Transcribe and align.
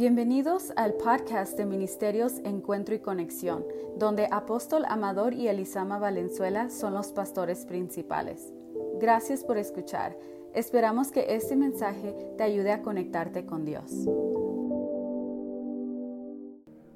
Bienvenidos 0.00 0.72
al 0.76 0.94
podcast 0.94 1.58
de 1.58 1.66
Ministerios 1.66 2.38
Encuentro 2.44 2.94
y 2.94 3.00
Conexión, 3.00 3.66
donde 3.98 4.28
Apóstol 4.30 4.86
Amador 4.88 5.34
y 5.34 5.48
Elisama 5.48 5.98
Valenzuela 5.98 6.70
son 6.70 6.94
los 6.94 7.08
pastores 7.08 7.66
principales. 7.66 8.50
Gracias 8.98 9.44
por 9.44 9.58
escuchar. 9.58 10.16
Esperamos 10.54 11.12
que 11.12 11.34
este 11.34 11.54
mensaje 11.54 12.16
te 12.38 12.44
ayude 12.44 12.72
a 12.72 12.80
conectarte 12.80 13.44
con 13.44 13.66
Dios. 13.66 13.92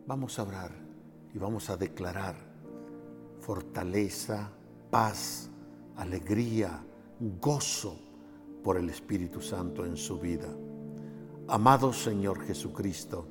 Vamos 0.07 0.39
a 0.39 0.45
orar 0.45 0.73
y 1.34 1.36
vamos 1.36 1.68
a 1.68 1.77
declarar 1.77 2.36
fortaleza, 3.39 4.50
paz, 4.91 5.50
alegría, 5.96 6.82
gozo 7.39 7.98
por 8.62 8.79
el 8.79 8.89
Espíritu 8.89 9.43
Santo 9.43 9.84
en 9.84 9.98
su 9.98 10.18
vida. 10.18 10.48
Amado 11.47 11.93
Señor 11.93 12.41
Jesucristo, 12.47 13.27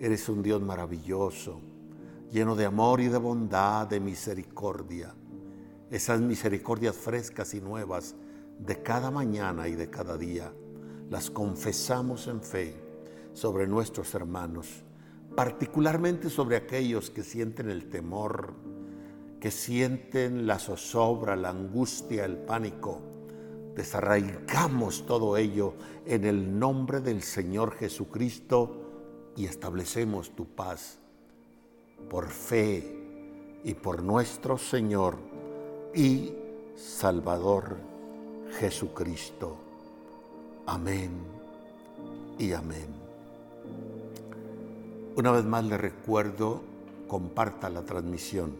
eres 0.00 0.30
un 0.30 0.42
Dios 0.42 0.62
maravilloso, 0.62 1.60
lleno 2.32 2.56
de 2.56 2.64
amor 2.64 3.02
y 3.02 3.08
de 3.08 3.18
bondad, 3.18 3.86
de 3.86 4.00
misericordia. 4.00 5.14
Esas 5.90 6.22
misericordias 6.22 6.96
frescas 6.96 7.52
y 7.52 7.60
nuevas 7.60 8.14
de 8.58 8.82
cada 8.82 9.10
mañana 9.10 9.68
y 9.68 9.74
de 9.74 9.90
cada 9.90 10.16
día 10.16 10.54
las 11.10 11.30
confesamos 11.30 12.28
en 12.28 12.40
fe 12.40 12.76
sobre 13.34 13.66
nuestros 13.66 14.14
hermanos, 14.14 14.82
particularmente 15.36 16.30
sobre 16.30 16.56
aquellos 16.56 17.10
que 17.10 17.22
sienten 17.22 17.68
el 17.68 17.90
temor, 17.90 18.54
que 19.38 19.50
sienten 19.50 20.46
la 20.46 20.58
zozobra, 20.58 21.36
la 21.36 21.50
angustia, 21.50 22.24
el 22.24 22.38
pánico 22.38 23.13
Desarraigamos 23.74 25.04
todo 25.04 25.36
ello 25.36 25.74
en 26.06 26.24
el 26.24 26.58
nombre 26.58 27.00
del 27.00 27.22
Señor 27.22 27.74
Jesucristo 27.74 29.32
y 29.36 29.46
establecemos 29.46 30.30
tu 30.30 30.46
paz 30.46 30.98
por 32.08 32.28
fe 32.28 33.60
y 33.64 33.74
por 33.74 34.02
nuestro 34.02 34.58
Señor 34.58 35.16
y 35.92 36.32
Salvador 36.76 37.76
Jesucristo. 38.58 39.56
Amén 40.66 41.10
y 42.38 42.52
amén. 42.52 42.86
Una 45.16 45.32
vez 45.32 45.44
más 45.44 45.64
le 45.64 45.78
recuerdo, 45.78 46.62
comparta 47.08 47.68
la 47.70 47.82
transmisión, 47.82 48.52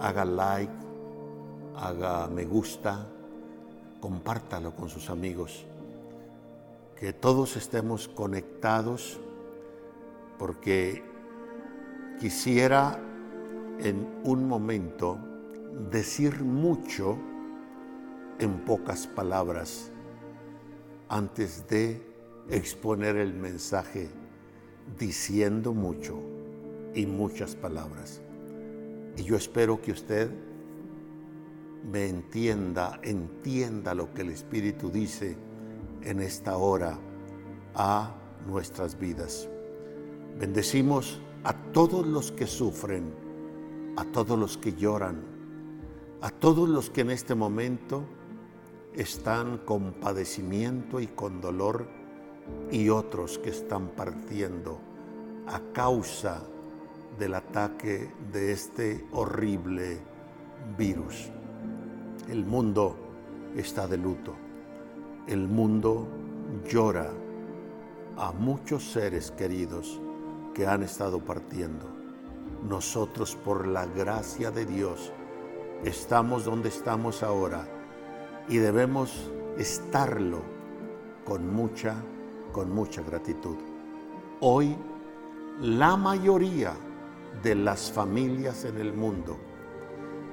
haga 0.00 0.24
like, 0.24 0.72
haga 1.76 2.28
me 2.28 2.44
gusta 2.44 3.08
compártalo 4.02 4.74
con 4.74 4.88
sus 4.88 5.10
amigos, 5.10 5.64
que 6.96 7.12
todos 7.12 7.56
estemos 7.56 8.08
conectados 8.08 9.20
porque 10.40 11.04
quisiera 12.18 12.98
en 13.78 14.06
un 14.24 14.48
momento 14.48 15.18
decir 15.92 16.42
mucho 16.42 17.16
en 18.40 18.64
pocas 18.64 19.06
palabras 19.06 19.92
antes 21.08 21.68
de 21.68 22.02
exponer 22.50 23.16
el 23.16 23.32
mensaje 23.32 24.10
diciendo 24.98 25.72
mucho 25.72 26.18
y 26.92 27.06
muchas 27.06 27.54
palabras. 27.54 28.20
Y 29.16 29.22
yo 29.22 29.36
espero 29.36 29.80
que 29.80 29.92
usted 29.92 30.28
me 31.90 32.08
entienda, 32.08 33.00
entienda 33.02 33.94
lo 33.94 34.12
que 34.14 34.22
el 34.22 34.30
Espíritu 34.30 34.90
dice 34.90 35.36
en 36.02 36.20
esta 36.20 36.56
hora 36.56 36.98
a 37.74 38.14
nuestras 38.46 38.98
vidas. 38.98 39.48
Bendecimos 40.38 41.20
a 41.44 41.54
todos 41.72 42.06
los 42.06 42.32
que 42.32 42.46
sufren, 42.46 43.12
a 43.96 44.04
todos 44.04 44.38
los 44.38 44.56
que 44.56 44.74
lloran, 44.74 45.22
a 46.20 46.30
todos 46.30 46.68
los 46.68 46.90
que 46.90 47.02
en 47.02 47.10
este 47.10 47.34
momento 47.34 48.04
están 48.94 49.58
con 49.58 49.92
padecimiento 49.94 51.00
y 51.00 51.06
con 51.08 51.40
dolor 51.40 51.88
y 52.70 52.88
otros 52.88 53.38
que 53.38 53.50
están 53.50 53.88
partiendo 53.88 54.80
a 55.46 55.60
causa 55.72 56.42
del 57.18 57.34
ataque 57.34 58.10
de 58.32 58.52
este 58.52 59.04
horrible 59.12 60.00
virus. 60.78 61.30
El 62.28 62.44
mundo 62.44 62.96
está 63.56 63.86
de 63.86 63.96
luto. 63.96 64.34
El 65.26 65.48
mundo 65.48 66.06
llora 66.70 67.10
a 68.16 68.32
muchos 68.32 68.84
seres 68.84 69.30
queridos 69.32 70.00
que 70.54 70.66
han 70.66 70.82
estado 70.82 71.18
partiendo. 71.20 71.86
Nosotros 72.68 73.36
por 73.36 73.66
la 73.66 73.86
gracia 73.86 74.50
de 74.50 74.66
Dios 74.66 75.12
estamos 75.84 76.44
donde 76.44 76.68
estamos 76.68 77.22
ahora 77.22 77.66
y 78.48 78.58
debemos 78.58 79.30
estarlo 79.58 80.42
con 81.24 81.52
mucha, 81.52 81.96
con 82.52 82.72
mucha 82.72 83.02
gratitud. 83.02 83.56
Hoy 84.40 84.76
la 85.60 85.96
mayoría 85.96 86.72
de 87.42 87.54
las 87.54 87.90
familias 87.90 88.64
en 88.64 88.78
el 88.78 88.92
mundo 88.92 89.36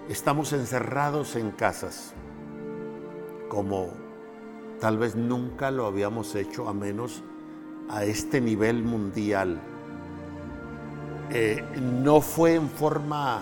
Estamos 0.10 0.54
encerrados 0.54 1.36
en 1.36 1.52
casas, 1.52 2.14
como 3.48 3.92
tal 4.80 4.98
vez 4.98 5.16
nunca 5.16 5.70
lo 5.70 5.86
habíamos 5.86 6.34
hecho, 6.34 6.68
a 6.68 6.74
menos 6.74 7.22
a 7.92 8.06
este 8.06 8.42
nivel 8.42 8.82
mundial. 8.82 9.60
Eh, 11.30 11.64
no 11.80 12.22
fue 12.22 12.56
en 12.56 12.68
forma 12.72 13.42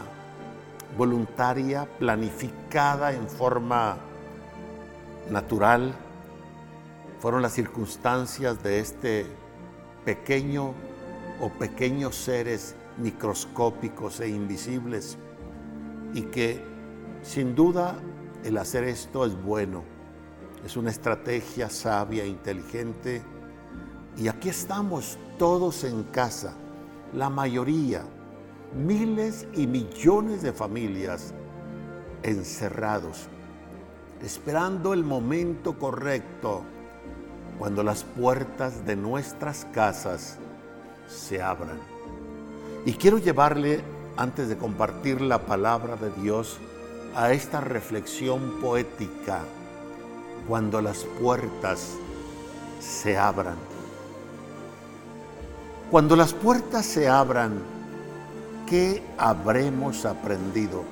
voluntaria, 0.97 1.87
planificada, 1.99 3.13
en 3.13 3.29
forma 3.29 3.95
natural. 5.29 5.93
Fueron 7.21 7.43
las 7.43 7.53
circunstancias 7.53 8.61
de 8.61 8.81
este 8.81 9.25
pequeño 10.03 10.73
o 11.39 11.47
pequeños 11.47 12.17
seres 12.17 12.75
microscópicos 12.97 14.19
e 14.19 14.27
invisibles 14.27 15.17
y 16.13 16.23
que 16.23 16.63
sin 17.21 17.55
duda 17.55 17.99
el 18.43 18.57
hacer 18.57 18.83
esto 18.83 19.25
es 19.25 19.41
bueno, 19.41 19.83
es 20.65 20.77
una 20.77 20.89
estrategia 20.89 21.69
sabia, 21.69 22.25
inteligente. 22.25 23.21
Y 24.17 24.27
aquí 24.27 24.49
estamos 24.49 25.17
todos 25.37 25.83
en 25.83 26.03
casa, 26.03 26.53
la 27.13 27.29
mayoría, 27.29 28.03
miles 28.75 29.47
y 29.53 29.67
millones 29.67 30.41
de 30.41 30.53
familias 30.53 31.33
encerrados, 32.23 33.27
esperando 34.21 34.93
el 34.93 35.03
momento 35.03 35.77
correcto 35.77 36.63
cuando 37.59 37.83
las 37.83 38.03
puertas 38.03 38.85
de 38.85 38.95
nuestras 38.95 39.65
casas 39.73 40.37
se 41.07 41.41
abran. 41.41 41.79
Y 42.85 42.93
quiero 42.93 43.17
llevarle 43.17 43.81
antes 44.17 44.49
de 44.49 44.57
compartir 44.57 45.21
la 45.21 45.45
palabra 45.45 45.95
de 45.95 46.09
Dios, 46.21 46.57
a 47.15 47.31
esta 47.31 47.61
reflexión 47.61 48.59
poética 48.59 49.41
cuando 50.47 50.81
las 50.81 51.05
puertas 51.19 51.93
se 52.79 53.17
abran. 53.17 53.55
Cuando 55.91 56.15
las 56.15 56.33
puertas 56.33 56.85
se 56.85 57.07
abran, 57.07 57.61
¿qué 58.65 59.03
habremos 59.17 60.05
aprendido? 60.05 60.83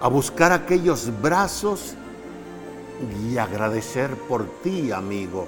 A 0.00 0.08
buscar 0.08 0.52
aquellos 0.52 1.10
brazos 1.22 1.94
y 3.22 3.38
agradecer 3.38 4.14
por 4.28 4.44
ti, 4.62 4.90
amigo. 4.92 5.46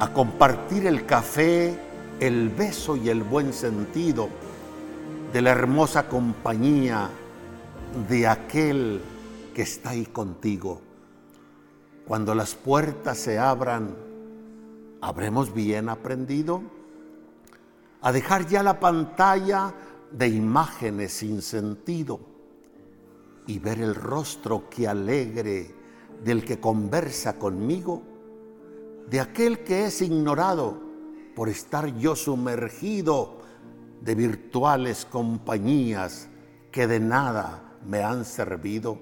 A 0.00 0.12
compartir 0.12 0.86
el 0.86 1.04
café, 1.06 1.78
el 2.20 2.48
beso 2.48 2.96
y 2.96 3.08
el 3.08 3.22
buen 3.22 3.52
sentido 3.52 4.28
de 5.32 5.42
la 5.42 5.50
hermosa 5.50 6.08
compañía 6.08 7.10
de 8.08 8.26
aquel 8.26 9.02
que 9.54 9.62
está 9.62 9.90
ahí 9.90 10.06
contigo. 10.06 10.80
Cuando 12.06 12.34
las 12.34 12.54
puertas 12.54 13.18
se 13.18 13.38
abran, 13.38 13.94
¿habremos 15.02 15.52
bien 15.52 15.90
aprendido? 15.90 16.62
A 18.00 18.12
dejar 18.12 18.46
ya 18.46 18.62
la 18.62 18.80
pantalla 18.80 19.74
de 20.10 20.28
imágenes 20.28 21.12
sin 21.12 21.42
sentido 21.42 22.20
y 23.46 23.58
ver 23.58 23.80
el 23.80 23.94
rostro 23.94 24.70
que 24.70 24.88
alegre 24.88 25.74
del 26.24 26.44
que 26.44 26.58
conversa 26.58 27.38
conmigo, 27.38 28.02
de 29.10 29.20
aquel 29.20 29.62
que 29.62 29.86
es 29.86 30.00
ignorado 30.00 30.80
por 31.34 31.50
estar 31.50 31.94
yo 31.98 32.16
sumergido 32.16 33.37
de 34.00 34.14
virtuales 34.14 35.04
compañías 35.04 36.28
que 36.70 36.86
de 36.86 37.00
nada 37.00 37.76
me 37.86 38.02
han 38.02 38.24
servido. 38.24 38.98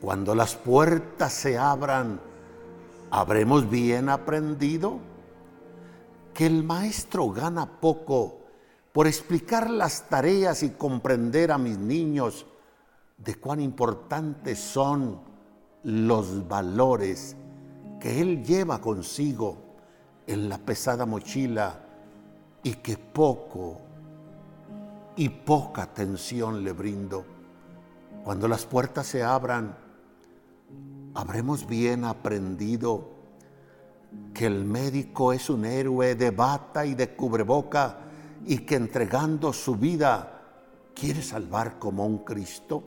Cuando 0.00 0.34
las 0.34 0.56
puertas 0.56 1.32
se 1.32 1.58
abran, 1.58 2.20
¿habremos 3.10 3.68
bien 3.68 4.08
aprendido? 4.08 5.10
que 6.34 6.46
el 6.46 6.64
maestro 6.64 7.30
gana 7.30 7.80
poco 7.80 8.38
por 8.92 9.06
explicar 9.06 9.70
las 9.70 10.08
tareas 10.08 10.62
y 10.62 10.70
comprender 10.70 11.52
a 11.52 11.58
mis 11.58 11.78
niños 11.78 12.46
de 13.18 13.34
cuán 13.34 13.60
importantes 13.60 14.58
son 14.58 15.20
los 15.82 16.48
valores 16.48 17.36
que 18.00 18.20
él 18.20 18.44
lleva 18.44 18.80
consigo 18.80 19.58
en 20.26 20.48
la 20.48 20.58
pesada 20.58 21.06
mochila 21.06 21.84
y 22.62 22.74
que 22.74 22.96
poco 22.96 23.80
y 25.16 25.28
poca 25.28 25.82
atención 25.82 26.62
le 26.62 26.72
brindo. 26.72 27.24
Cuando 28.24 28.48
las 28.48 28.66
puertas 28.66 29.06
se 29.06 29.22
abran, 29.22 29.76
habremos 31.14 31.66
bien 31.66 32.04
aprendido 32.04 33.10
que 34.34 34.46
el 34.46 34.64
médico 34.64 35.32
es 35.32 35.50
un 35.50 35.64
héroe 35.64 36.14
de 36.14 36.30
bata 36.30 36.84
y 36.84 36.94
de 36.94 37.14
cubreboca 37.14 37.98
y 38.46 38.58
que 38.58 38.76
entregando 38.76 39.52
su 39.52 39.76
vida 39.76 40.40
quiere 40.94 41.22
salvar 41.22 41.78
como 41.78 42.06
un 42.06 42.18
Cristo, 42.18 42.82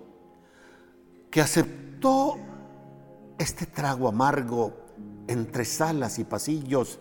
que 1.29 1.41
aceptó 1.41 2.37
este 3.37 3.65
trago 3.65 4.07
amargo 4.07 4.73
entre 5.27 5.65
salas 5.65 6.19
y 6.19 6.23
pasillos 6.23 6.99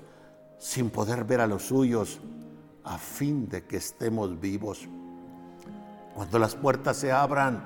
sin 0.58 0.90
poder 0.90 1.24
ver 1.24 1.40
a 1.40 1.46
los 1.46 1.64
suyos 1.64 2.20
a 2.84 2.98
fin 2.98 3.48
de 3.48 3.64
que 3.64 3.76
estemos 3.76 4.40
vivos. 4.40 4.88
Cuando 6.14 6.38
las 6.38 6.54
puertas 6.54 6.96
se 6.96 7.12
abran, 7.12 7.64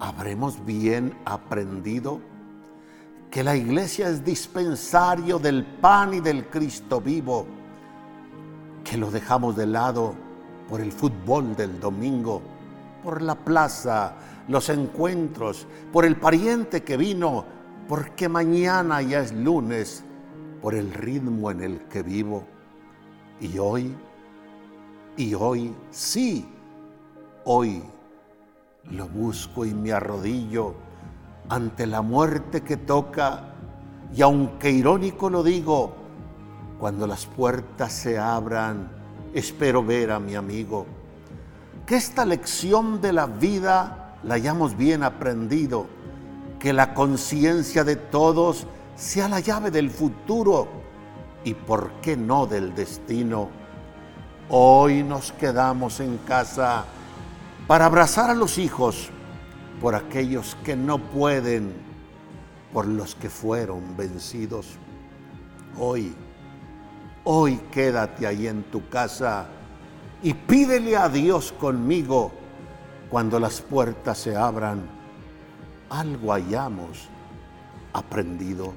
habremos 0.00 0.64
bien 0.64 1.16
aprendido 1.24 2.20
que 3.30 3.42
la 3.42 3.56
iglesia 3.56 4.08
es 4.08 4.24
dispensario 4.24 5.38
del 5.38 5.64
pan 5.64 6.12
y 6.12 6.20
del 6.20 6.48
Cristo 6.48 7.00
vivo, 7.00 7.46
que 8.84 8.98
lo 8.98 9.10
dejamos 9.10 9.56
de 9.56 9.66
lado 9.66 10.14
por 10.68 10.80
el 10.80 10.92
fútbol 10.92 11.56
del 11.56 11.80
domingo, 11.80 12.42
por 13.02 13.22
la 13.22 13.34
plaza, 13.34 14.16
los 14.48 14.68
encuentros, 14.68 15.66
por 15.92 16.04
el 16.04 16.16
pariente 16.16 16.82
que 16.82 16.96
vino, 16.96 17.44
porque 17.88 18.28
mañana 18.28 19.00
ya 19.02 19.20
es 19.20 19.32
lunes, 19.32 20.04
por 20.60 20.74
el 20.74 20.92
ritmo 20.92 21.50
en 21.50 21.62
el 21.62 21.80
que 21.88 22.02
vivo. 22.02 22.44
Y 23.40 23.58
hoy, 23.58 23.94
y 25.16 25.34
hoy, 25.34 25.74
sí, 25.90 26.48
hoy 27.44 27.82
lo 28.90 29.06
busco 29.06 29.64
y 29.64 29.74
me 29.74 29.92
arrodillo 29.92 30.74
ante 31.48 31.86
la 31.86 32.02
muerte 32.02 32.62
que 32.62 32.76
toca, 32.76 33.54
y 34.14 34.22
aunque 34.22 34.70
irónico 34.70 35.28
lo 35.28 35.42
digo, 35.42 35.94
cuando 36.78 37.06
las 37.06 37.26
puertas 37.26 37.92
se 37.92 38.18
abran, 38.18 38.90
espero 39.34 39.84
ver 39.84 40.12
a 40.12 40.18
mi 40.18 40.34
amigo. 40.34 40.86
Que 41.86 41.96
esta 41.96 42.24
lección 42.24 43.00
de 43.00 43.12
la 43.12 43.26
vida 43.26 44.16
la 44.22 44.34
hayamos 44.34 44.76
bien 44.76 45.02
aprendido, 45.02 45.86
que 46.58 46.72
la 46.72 46.94
conciencia 46.94 47.84
de 47.84 47.96
todos 47.96 48.66
sea 48.96 49.28
la 49.28 49.40
llave 49.40 49.70
del 49.70 49.90
futuro 49.90 50.68
y 51.44 51.54
por 51.54 51.90
qué 52.00 52.16
no 52.16 52.46
del 52.46 52.74
destino. 52.74 53.61
Hoy 54.48 55.02
nos 55.02 55.32
quedamos 55.32 56.00
en 56.00 56.18
casa 56.18 56.84
para 57.66 57.86
abrazar 57.86 58.30
a 58.30 58.34
los 58.34 58.58
hijos 58.58 59.08
por 59.80 59.94
aquellos 59.94 60.56
que 60.64 60.76
no 60.76 60.98
pueden, 60.98 61.72
por 62.72 62.86
los 62.86 63.14
que 63.14 63.30
fueron 63.30 63.96
vencidos. 63.96 64.76
Hoy, 65.78 66.14
hoy 67.24 67.56
quédate 67.70 68.26
ahí 68.26 68.46
en 68.46 68.64
tu 68.64 68.88
casa 68.88 69.46
y 70.22 70.34
pídele 70.34 70.96
a 70.96 71.08
Dios 71.08 71.52
conmigo 71.52 72.32
cuando 73.10 73.38
las 73.38 73.60
puertas 73.60 74.18
se 74.18 74.36
abran, 74.36 74.82
algo 75.88 76.32
hayamos 76.32 77.08
aprendido. 77.92 78.72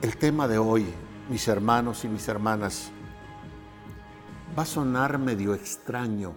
El 0.00 0.16
tema 0.16 0.48
de 0.48 0.58
hoy, 0.58 0.86
mis 1.28 1.46
hermanos 1.48 2.04
y 2.04 2.08
mis 2.08 2.26
hermanas, 2.28 2.90
va 4.56 4.62
a 4.62 4.66
sonar 4.66 5.18
medio 5.18 5.54
extraño, 5.54 6.34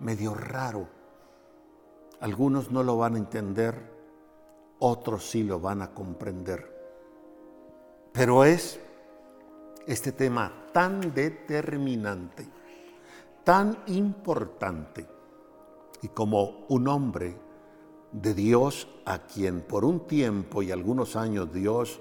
medio 0.00 0.34
raro. 0.34 0.88
Algunos 2.20 2.70
no 2.70 2.82
lo 2.82 2.96
van 2.96 3.14
a 3.14 3.18
entender, 3.18 3.90
otros 4.78 5.28
sí 5.28 5.42
lo 5.42 5.60
van 5.60 5.82
a 5.82 5.92
comprender. 5.92 6.70
Pero 8.12 8.44
es 8.44 8.78
este 9.86 10.12
tema 10.12 10.52
tan 10.72 11.14
determinante, 11.14 12.46
tan 13.44 13.78
importante, 13.86 15.06
y 16.02 16.08
como 16.08 16.66
un 16.68 16.88
hombre 16.88 17.36
de 18.12 18.34
Dios 18.34 18.88
a 19.06 19.20
quien 19.20 19.62
por 19.62 19.84
un 19.84 20.06
tiempo 20.06 20.62
y 20.62 20.70
algunos 20.70 21.16
años 21.16 21.52
Dios 21.52 22.00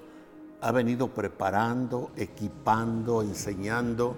ha 0.61 0.71
venido 0.71 1.07
preparando, 1.07 2.11
equipando, 2.15 3.23
enseñando, 3.23 4.15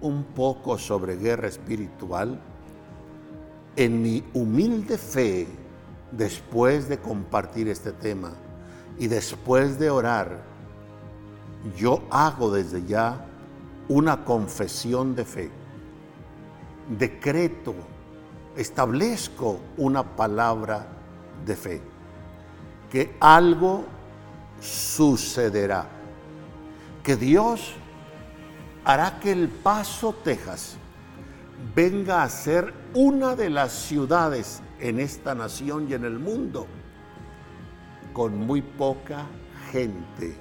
un 0.00 0.24
poco 0.24 0.78
sobre 0.78 1.16
guerra 1.16 1.48
espiritual, 1.48 2.40
en 3.76 4.02
mi 4.02 4.24
humilde 4.32 4.96
fe, 4.96 5.46
después 6.10 6.88
de 6.88 6.98
compartir 6.98 7.68
este 7.68 7.92
tema 7.92 8.32
y 8.98 9.08
después 9.08 9.78
de 9.78 9.90
orar, 9.90 10.42
yo 11.76 12.02
hago 12.10 12.52
desde 12.52 12.84
ya 12.84 13.26
una 13.88 14.24
confesión 14.24 15.14
de 15.14 15.24
fe. 15.24 15.50
Decreto, 16.98 17.74
establezco 18.56 19.58
una 19.76 20.02
palabra 20.02 20.86
de 21.44 21.56
fe, 21.56 21.80
que 22.90 23.16
algo 23.20 23.84
sucederá, 24.60 25.88
que 27.02 27.16
Dios 27.16 27.74
hará 28.84 29.18
que 29.20 29.32
El 29.32 29.48
Paso, 29.48 30.14
Texas, 30.24 30.76
venga 31.74 32.22
a 32.22 32.28
ser 32.28 32.72
una 32.94 33.34
de 33.36 33.50
las 33.50 33.72
ciudades 33.72 34.62
en 34.80 35.00
esta 35.00 35.34
nación 35.34 35.86
y 35.88 35.94
en 35.94 36.04
el 36.04 36.18
mundo 36.18 36.66
con 38.12 38.38
muy 38.38 38.62
poca 38.62 39.26
gente 39.72 40.36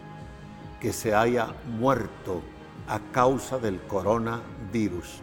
que 0.79 0.93
se 0.93 1.15
haya 1.15 1.55
muerto 1.79 2.41
a 2.87 2.99
causa 3.11 3.57
del 3.57 3.81
coronavirus. 3.81 5.21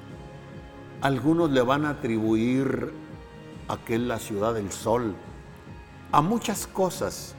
Algunos 1.01 1.51
le 1.51 1.63
van 1.63 1.85
a 1.85 1.91
atribuir 1.91 2.93
a 3.69 3.77
que 3.79 3.95
es 3.95 4.01
la 4.01 4.19
ciudad 4.19 4.55
del 4.55 4.73
sol, 4.73 5.15
a 6.13 6.21
muchas 6.21 6.67
cosas, 6.67 7.37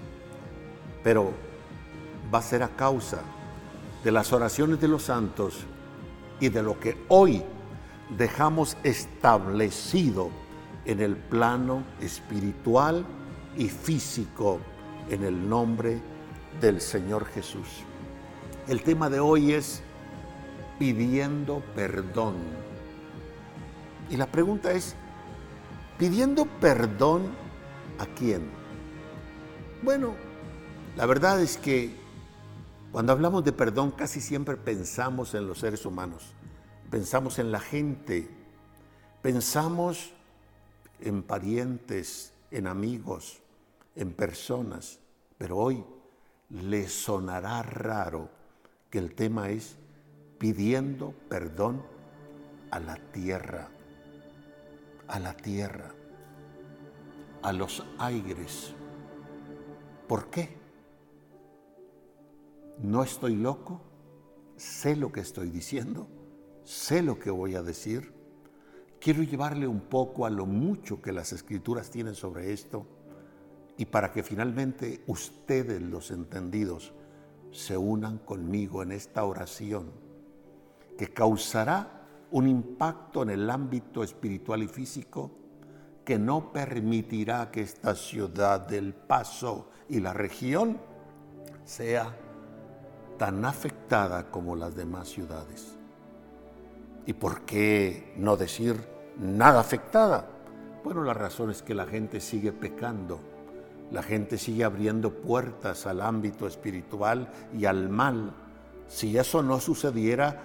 pero 1.04 1.32
va 2.34 2.40
a 2.40 2.44
ser 2.44 2.64
a 2.64 2.70
causa 2.70 3.22
de 4.04 4.12
las 4.12 4.34
oraciones 4.34 4.80
de 4.80 4.88
los 4.88 5.04
santos 5.04 5.66
y 6.40 6.50
de 6.50 6.64
lo 6.64 6.80
que 6.80 6.98
hoy 7.08 7.44
dejamos 8.18 8.78
establecido 8.84 10.30
en 10.86 11.00
el 11.00 11.16
plano 11.16 11.84
espiritual 12.02 13.06
y 13.58 13.70
físico 13.70 14.60
en 15.10 15.24
el 15.24 15.48
nombre 15.48 16.02
del 16.60 16.82
Señor 16.82 17.26
Jesús. 17.26 17.84
El 18.68 18.82
tema 18.82 19.10
de 19.10 19.20
hoy 19.20 19.54
es 19.54 19.84
pidiendo 20.80 21.62
perdón. 21.76 22.36
Y 24.10 24.18
la 24.18 24.26
pregunta 24.26 24.72
es, 24.72 24.96
¿pidiendo 25.98 26.46
perdón 26.60 27.30
a 28.00 28.06
quién? 28.08 28.50
Bueno, 29.84 30.16
la 30.96 31.06
verdad 31.06 31.42
es 31.42 31.58
que 31.58 31.96
cuando 32.92 33.14
hablamos 33.14 33.44
de 33.46 33.54
perdón 33.54 33.92
casi 33.92 34.20
siempre 34.20 34.58
pensamos 34.58 35.34
en 35.34 35.48
los 35.48 35.60
seres 35.60 35.86
humanos, 35.86 36.34
pensamos 36.90 37.40
en 37.40 37.52
la 37.52 37.60
gente, 37.60 38.30
pensamos 39.22 40.12
en 41.00 41.24
parientes, 41.24 42.34
en 42.52 42.68
amigos, 42.68 43.42
en 43.96 44.12
personas, 44.12 45.00
pero 45.38 45.58
hoy 45.58 45.84
le 46.50 46.90
sonará 46.90 47.64
raro 47.64 48.30
que 48.90 49.00
el 49.00 49.16
tema 49.16 49.50
es 49.50 49.78
pidiendo 50.38 51.14
perdón 51.30 51.82
a 52.72 52.80
la 52.80 52.98
tierra, 52.98 53.70
a 55.08 55.20
la 55.20 55.34
tierra, 55.38 55.92
a 57.42 57.54
los 57.54 57.84
aires. 57.98 58.74
¿Por 60.08 60.30
qué? 60.30 60.61
No 62.80 63.04
estoy 63.04 63.36
loco, 63.36 63.82
sé 64.56 64.96
lo 64.96 65.12
que 65.12 65.20
estoy 65.22 65.50
diciendo, 65.50 66.08
sé 66.64 67.02
lo 67.02 67.20
que 67.20 67.32
voy 67.32 67.56
a 67.56 67.64
decir. 67.64 68.14
Quiero 69.00 69.24
llevarle 69.24 69.68
un 69.68 69.82
poco 69.82 70.26
a 70.26 70.30
lo 70.30 70.46
mucho 70.46 71.02
que 71.02 71.12
las 71.12 71.34
escrituras 71.34 71.90
tienen 71.90 72.16
sobre 72.16 72.54
esto 72.54 72.86
y 73.78 73.86
para 73.86 74.12
que 74.12 74.22
finalmente 74.22 75.04
ustedes 75.08 75.82
los 75.82 76.12
entendidos 76.12 76.94
se 77.52 77.78
unan 77.78 78.20
conmigo 78.20 78.84
en 78.84 78.92
esta 78.92 79.26
oración 79.26 79.92
que 80.98 81.08
causará 81.08 82.08
un 82.32 82.48
impacto 82.48 83.24
en 83.24 83.32
el 83.32 83.50
ámbito 83.50 84.04
espiritual 84.04 84.64
y 84.64 84.68
físico 84.68 85.32
que 86.06 86.18
no 86.18 86.52
permitirá 86.54 87.52
que 87.52 87.62
esta 87.62 87.96
ciudad 87.96 88.68
del 88.68 88.94
Paso 88.94 89.70
y 89.90 90.00
la 90.00 90.14
región 90.14 90.80
sea 91.66 92.16
tan 93.22 93.46
afectada 93.46 94.32
como 94.32 94.56
las 94.56 94.76
demás 94.76 95.08
ciudades. 95.08 95.76
¿Y 97.06 97.14
por 97.14 97.42
qué 97.42 98.16
no 98.18 98.36
decir 98.36 98.84
nada 99.16 99.60
afectada? 99.60 100.28
Bueno, 100.84 101.04
la 101.04 101.14
razón 101.14 101.52
es 101.52 101.62
que 101.62 101.76
la 101.76 101.86
gente 101.86 102.20
sigue 102.20 102.52
pecando, 102.52 103.20
la 103.92 104.02
gente 104.02 104.40
sigue 104.40 104.64
abriendo 104.64 105.14
puertas 105.14 105.86
al 105.86 106.02
ámbito 106.02 106.48
espiritual 106.48 107.32
y 107.56 107.66
al 107.66 107.90
mal. 107.90 108.34
Si 108.88 109.16
eso 109.16 109.44
no 109.44 109.60
sucediera, 109.60 110.42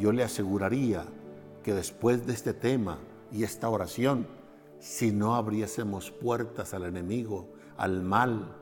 yo 0.00 0.10
le 0.10 0.24
aseguraría 0.24 1.04
que 1.62 1.74
después 1.74 2.26
de 2.26 2.32
este 2.32 2.54
tema 2.54 2.96
y 3.32 3.44
esta 3.44 3.68
oración, 3.68 4.26
si 4.78 5.12
no 5.12 5.34
abriésemos 5.34 6.10
puertas 6.10 6.72
al 6.72 6.84
enemigo, 6.84 7.50
al 7.76 8.02
mal, 8.02 8.56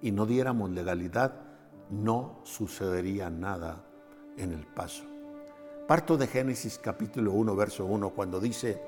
y 0.00 0.12
no 0.12 0.24
diéramos 0.24 0.70
legalidad, 0.70 1.47
no 1.90 2.40
sucedería 2.44 3.30
nada 3.30 3.84
en 4.36 4.52
el 4.52 4.66
paso. 4.66 5.04
Parto 5.86 6.16
de 6.16 6.26
Génesis 6.26 6.78
capítulo 6.78 7.32
1, 7.32 7.56
verso 7.56 7.86
1, 7.86 8.10
cuando 8.10 8.40
dice, 8.40 8.80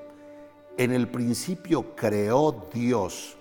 en 0.77 0.91
el 0.91 1.09
principio 1.09 1.95
creó 1.95 2.67
Dios 2.73 3.37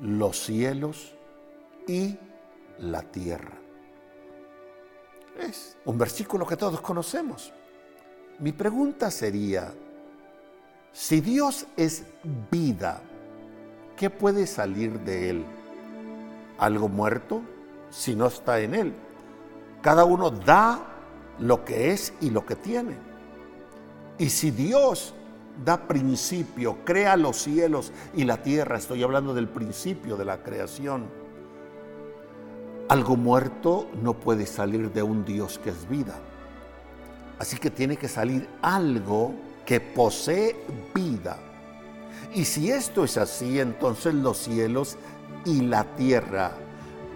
los 0.00 0.38
cielos 0.38 1.14
y 1.86 2.18
la 2.78 3.02
tierra. 3.02 3.58
Es 5.38 5.76
un 5.84 5.96
versículo 5.96 6.46
que 6.46 6.56
todos 6.56 6.80
conocemos. 6.80 7.52
Mi 8.40 8.52
pregunta 8.52 9.10
sería, 9.10 9.72
si 10.92 11.20
Dios 11.20 11.66
es 11.76 12.04
vida, 12.50 13.00
¿qué 13.96 14.10
puede 14.10 14.46
salir 14.46 14.98
de 15.00 15.30
él? 15.30 15.44
¿Algo 16.58 16.88
muerto? 16.88 17.42
Si 17.90 18.14
no 18.14 18.26
está 18.26 18.60
en 18.60 18.74
él. 18.74 18.94
Cada 19.82 20.04
uno 20.04 20.30
da 20.30 20.80
lo 21.38 21.64
que 21.64 21.92
es 21.92 22.12
y 22.20 22.30
lo 22.30 22.44
que 22.44 22.56
tiene. 22.56 22.96
Y 24.18 24.28
si 24.28 24.50
Dios 24.50 25.14
da 25.64 25.88
principio, 25.88 26.78
crea 26.84 27.16
los 27.16 27.36
cielos 27.36 27.92
y 28.14 28.24
la 28.24 28.42
tierra, 28.42 28.76
estoy 28.76 29.02
hablando 29.02 29.34
del 29.34 29.48
principio 29.48 30.16
de 30.16 30.24
la 30.24 30.42
creación. 30.42 31.06
Algo 32.88 33.16
muerto 33.16 33.88
no 34.02 34.14
puede 34.14 34.46
salir 34.46 34.92
de 34.92 35.02
un 35.02 35.24
Dios 35.24 35.58
que 35.58 35.70
es 35.70 35.88
vida. 35.88 36.18
Así 37.38 37.56
que 37.56 37.70
tiene 37.70 37.96
que 37.96 38.08
salir 38.08 38.48
algo 38.60 39.32
que 39.64 39.80
posee 39.80 40.56
vida. 40.94 41.38
Y 42.34 42.44
si 42.44 42.70
esto 42.70 43.04
es 43.04 43.16
así, 43.16 43.60
entonces 43.60 44.14
los 44.14 44.36
cielos 44.36 44.98
y 45.44 45.62
la 45.62 45.84
tierra 45.96 46.52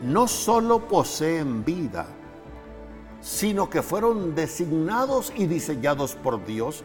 no 0.05 0.29
solo 0.29 0.87
poseen 0.87 1.65
vida, 1.65 2.07
sino 3.21 3.71
que 3.71 3.83
fueron 3.83 4.35
designados 4.35 5.33
y 5.35 5.47
diseñados 5.47 6.15
por 6.15 6.45
Dios 6.45 6.85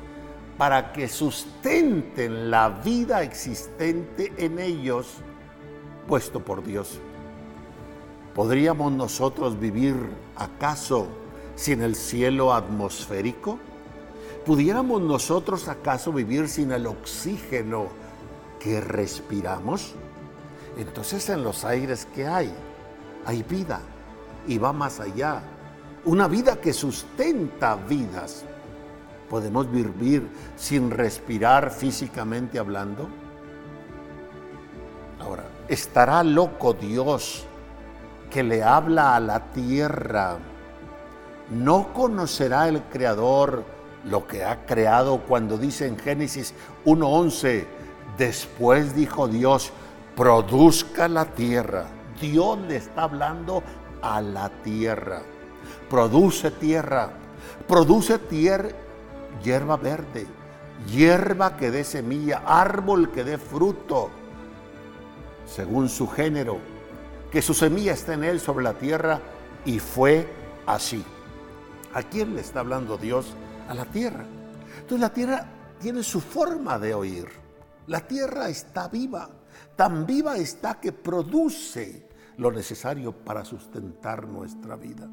para 0.58 0.94
que 0.94 1.08
sustenten 1.08 2.50
la 2.50 2.70
vida 2.70 3.22
existente 3.24 4.32
en 4.38 4.60
ellos, 4.60 5.08
puesto 6.08 6.40
por 6.40 6.64
Dios. 6.64 7.00
¿Podríamos 8.34 8.92
nosotros 8.94 9.60
vivir 9.60 9.96
acaso 10.38 11.08
sin 11.56 11.82
el 11.82 11.96
cielo 11.96 12.54
atmosférico? 12.54 13.60
¿Pudiéramos 14.46 15.02
nosotros 15.02 15.68
acaso 15.68 16.14
vivir 16.14 16.48
sin 16.48 16.72
el 16.72 16.88
oxígeno 16.88 17.88
que 18.60 18.80
respiramos? 18.80 19.94
Entonces 20.78 21.30
en 21.30 21.44
los 21.44 21.66
aires 21.66 22.08
que 22.16 22.28
hay, 22.28 22.54
hay 23.26 23.44
vida 23.44 23.80
y 24.48 24.58
va 24.58 24.74
más 24.74 25.00
allá. 25.00 25.42
Una 26.06 26.28
vida 26.28 26.60
que 26.60 26.74
sustenta 26.74 27.76
vidas. 27.76 28.46
¿Podemos 29.30 29.72
vivir 29.72 30.28
sin 30.56 30.90
respirar 30.90 31.70
físicamente 31.70 32.58
hablando? 32.58 33.08
Ahora, 35.20 35.44
¿estará 35.68 36.24
loco 36.24 36.74
Dios 36.74 37.46
que 38.32 38.42
le 38.42 38.64
habla 38.64 39.16
a 39.16 39.20
la 39.20 39.52
tierra? 39.52 40.38
¿No 41.52 41.94
conocerá 41.94 42.68
el 42.70 42.82
Creador 42.84 43.64
lo 44.06 44.26
que 44.26 44.46
ha 44.46 44.66
creado 44.66 45.20
cuando 45.28 45.58
dice 45.58 45.86
en 45.86 45.98
Génesis 45.98 46.54
1.11, 46.86 47.66
después 48.18 48.96
dijo 48.96 49.28
Dios, 49.28 49.72
produzca 50.16 51.08
la 51.08 51.26
tierra? 51.26 51.99
Dios 52.20 52.60
le 52.68 52.78
está 52.78 53.04
hablando 53.04 53.64
a 54.02 54.22
la 54.22 54.50
tierra. 54.64 55.22
Produce 55.90 56.52
tierra, 56.52 57.12
produce 57.68 58.20
tierra 58.20 58.70
hierba 59.44 59.78
verde, 59.78 60.28
hierba 60.88 61.56
que 61.58 61.72
dé 61.72 61.84
semilla, 61.84 62.44
árbol 62.46 63.12
que 63.12 63.24
dé 63.24 63.38
fruto, 63.38 64.10
según 65.46 65.90
su 65.90 66.08
género, 66.08 66.58
que 67.32 67.42
su 67.42 67.54
semilla 67.54 67.94
esté 67.94 68.14
en 68.14 68.24
él 68.24 68.40
sobre 68.40 68.64
la 68.64 68.74
tierra, 68.74 69.20
y 69.66 69.80
fue 69.80 70.28
así. 70.66 71.04
¿A 71.94 72.04
quién 72.04 72.36
le 72.36 72.42
está 72.42 72.60
hablando 72.60 72.98
Dios? 72.98 73.34
A 73.68 73.74
la 73.74 73.86
tierra. 73.86 74.26
Entonces 74.76 75.00
la 75.00 75.14
tierra 75.14 75.46
tiene 75.80 76.04
su 76.04 76.22
forma 76.22 76.78
de 76.80 76.94
oír. 76.94 77.28
La 77.88 78.02
tierra 78.02 78.50
está 78.50 78.88
viva, 78.88 79.30
tan 79.76 80.06
viva 80.06 80.38
está 80.38 80.80
que 80.80 80.92
produce 80.92 82.08
lo 82.40 82.52
necesario 82.52 83.12
para 83.12 83.44
sustentar 83.44 84.26
nuestra 84.28 84.78
vida. 84.78 85.10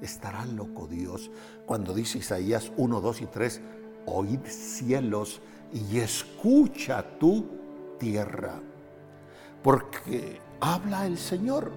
Estará 0.00 0.44
loco 0.46 0.88
Dios 0.88 1.30
cuando 1.66 1.94
dice 1.94 2.18
Isaías 2.18 2.72
1, 2.76 3.00
2 3.00 3.20
y 3.20 3.26
3, 3.26 3.60
oíd 4.06 4.40
cielos 4.46 5.40
y 5.72 5.98
escucha 5.98 7.18
tu 7.18 7.46
tierra. 7.98 8.60
Porque 9.62 10.40
habla 10.60 11.06
el 11.06 11.18
Señor. 11.18 11.70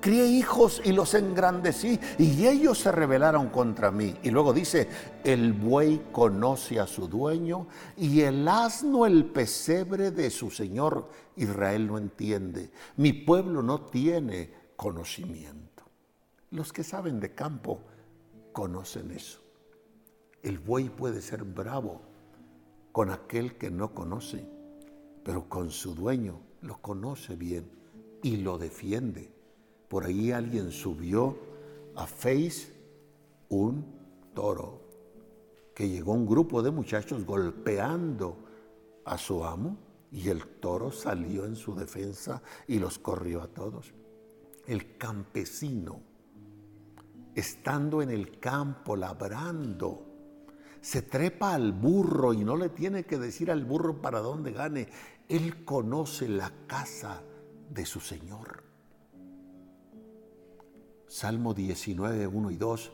Crié 0.00 0.26
hijos 0.26 0.80
y 0.84 0.92
los 0.92 1.14
engrandecí 1.14 1.98
y 2.18 2.46
ellos 2.46 2.78
se 2.78 2.92
rebelaron 2.92 3.48
contra 3.48 3.90
mí. 3.90 4.14
Y 4.22 4.30
luego 4.30 4.52
dice, 4.52 4.88
el 5.24 5.52
buey 5.52 6.06
conoce 6.12 6.78
a 6.78 6.86
su 6.86 7.08
dueño 7.08 7.66
y 7.96 8.20
el 8.20 8.46
asno 8.46 9.06
el 9.06 9.24
pesebre 9.24 10.10
de 10.10 10.30
su 10.30 10.50
Señor. 10.50 11.08
Israel 11.36 11.86
no 11.86 11.98
entiende. 11.98 12.70
Mi 12.96 13.12
pueblo 13.12 13.62
no 13.62 13.82
tiene 13.82 14.52
conocimiento. 14.76 15.84
Los 16.50 16.72
que 16.72 16.84
saben 16.84 17.20
de 17.20 17.34
campo 17.34 17.80
conocen 18.52 19.10
eso. 19.10 19.40
El 20.42 20.58
buey 20.58 20.88
puede 20.88 21.20
ser 21.20 21.44
bravo 21.44 22.02
con 22.92 23.10
aquel 23.10 23.58
que 23.58 23.70
no 23.70 23.92
conoce, 23.92 24.48
pero 25.24 25.48
con 25.48 25.70
su 25.70 25.94
dueño 25.94 26.40
lo 26.62 26.80
conoce 26.80 27.36
bien 27.36 27.68
y 28.22 28.36
lo 28.36 28.56
defiende. 28.56 29.35
Por 29.88 30.04
ahí 30.04 30.32
alguien 30.32 30.70
subió 30.70 31.36
a 31.94 32.06
Face 32.06 32.72
un 33.48 33.84
toro, 34.34 34.80
que 35.74 35.88
llegó 35.88 36.12
un 36.12 36.26
grupo 36.26 36.62
de 36.62 36.70
muchachos 36.70 37.24
golpeando 37.24 38.36
a 39.04 39.16
su 39.18 39.44
amo 39.44 39.78
y 40.10 40.28
el 40.28 40.46
toro 40.60 40.90
salió 40.90 41.44
en 41.44 41.56
su 41.56 41.74
defensa 41.74 42.42
y 42.66 42.78
los 42.78 42.98
corrió 42.98 43.42
a 43.42 43.48
todos. 43.48 43.92
El 44.66 44.96
campesino 44.96 46.00
estando 47.36 48.00
en 48.00 48.10
el 48.10 48.40
campo, 48.40 48.96
labrando, 48.96 50.06
se 50.80 51.02
trepa 51.02 51.52
al 51.52 51.72
burro 51.72 52.32
y 52.32 52.42
no 52.44 52.56
le 52.56 52.70
tiene 52.70 53.04
que 53.04 53.18
decir 53.18 53.50
al 53.50 53.64
burro 53.64 54.00
para 54.00 54.20
dónde 54.20 54.52
gane. 54.52 54.88
Él 55.28 55.64
conoce 55.64 56.28
la 56.28 56.50
casa 56.66 57.22
de 57.70 57.84
su 57.84 58.00
Señor. 58.00 58.64
Salmo 61.16 61.54
19, 61.54 62.26
1 62.26 62.50
y 62.50 62.56
2. 62.56 62.92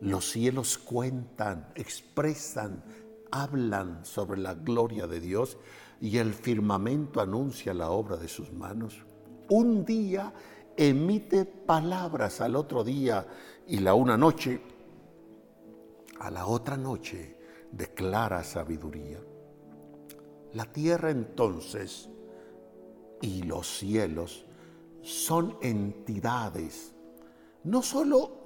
Los 0.00 0.30
cielos 0.30 0.78
cuentan, 0.78 1.68
expresan, 1.74 2.82
hablan 3.30 4.06
sobre 4.06 4.40
la 4.40 4.54
gloria 4.54 5.06
de 5.06 5.20
Dios 5.20 5.58
y 6.00 6.16
el 6.16 6.32
firmamento 6.32 7.20
anuncia 7.20 7.74
la 7.74 7.90
obra 7.90 8.16
de 8.16 8.26
sus 8.26 8.54
manos. 8.54 9.04
Un 9.50 9.84
día 9.84 10.32
emite 10.78 11.44
palabras 11.44 12.40
al 12.40 12.56
otro 12.56 12.84
día 12.84 13.26
y 13.66 13.80
la 13.80 13.92
una 13.92 14.16
noche, 14.16 14.62
a 16.20 16.30
la 16.30 16.46
otra 16.46 16.78
noche, 16.78 17.36
declara 17.70 18.44
sabiduría. 18.44 19.20
La 20.54 20.64
tierra 20.72 21.10
entonces 21.10 22.08
y 23.20 23.42
los 23.42 23.68
cielos 23.68 24.46
son 25.02 25.58
entidades, 25.60 26.94
no 27.64 27.82
solo 27.82 28.38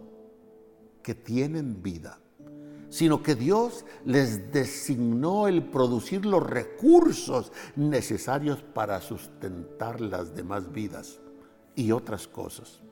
que 1.03 1.15
tienen 1.15 1.83
vida, 1.83 2.19
sino 2.89 3.23
que 3.23 3.35
Dios 3.35 3.85
les 4.05 4.53
designó 4.53 5.49
el 5.49 5.65
producir 5.65 6.27
los 6.27 6.43
recursos 6.43 7.51
necesarios 7.75 8.63
para 8.63 9.01
sustentar 9.01 10.01
las 10.01 10.35
demás 10.35 10.71
vidas 10.73 11.19
y 11.75 11.93
otras 11.93 12.29
cosas. 12.29 12.83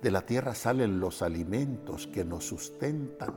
De 0.00 0.10
la 0.10 0.24
tierra 0.26 0.54
salen 0.54 1.00
los 1.00 1.22
alimentos 1.22 2.06
que 2.06 2.24
nos 2.24 2.44
sustentan. 2.46 3.34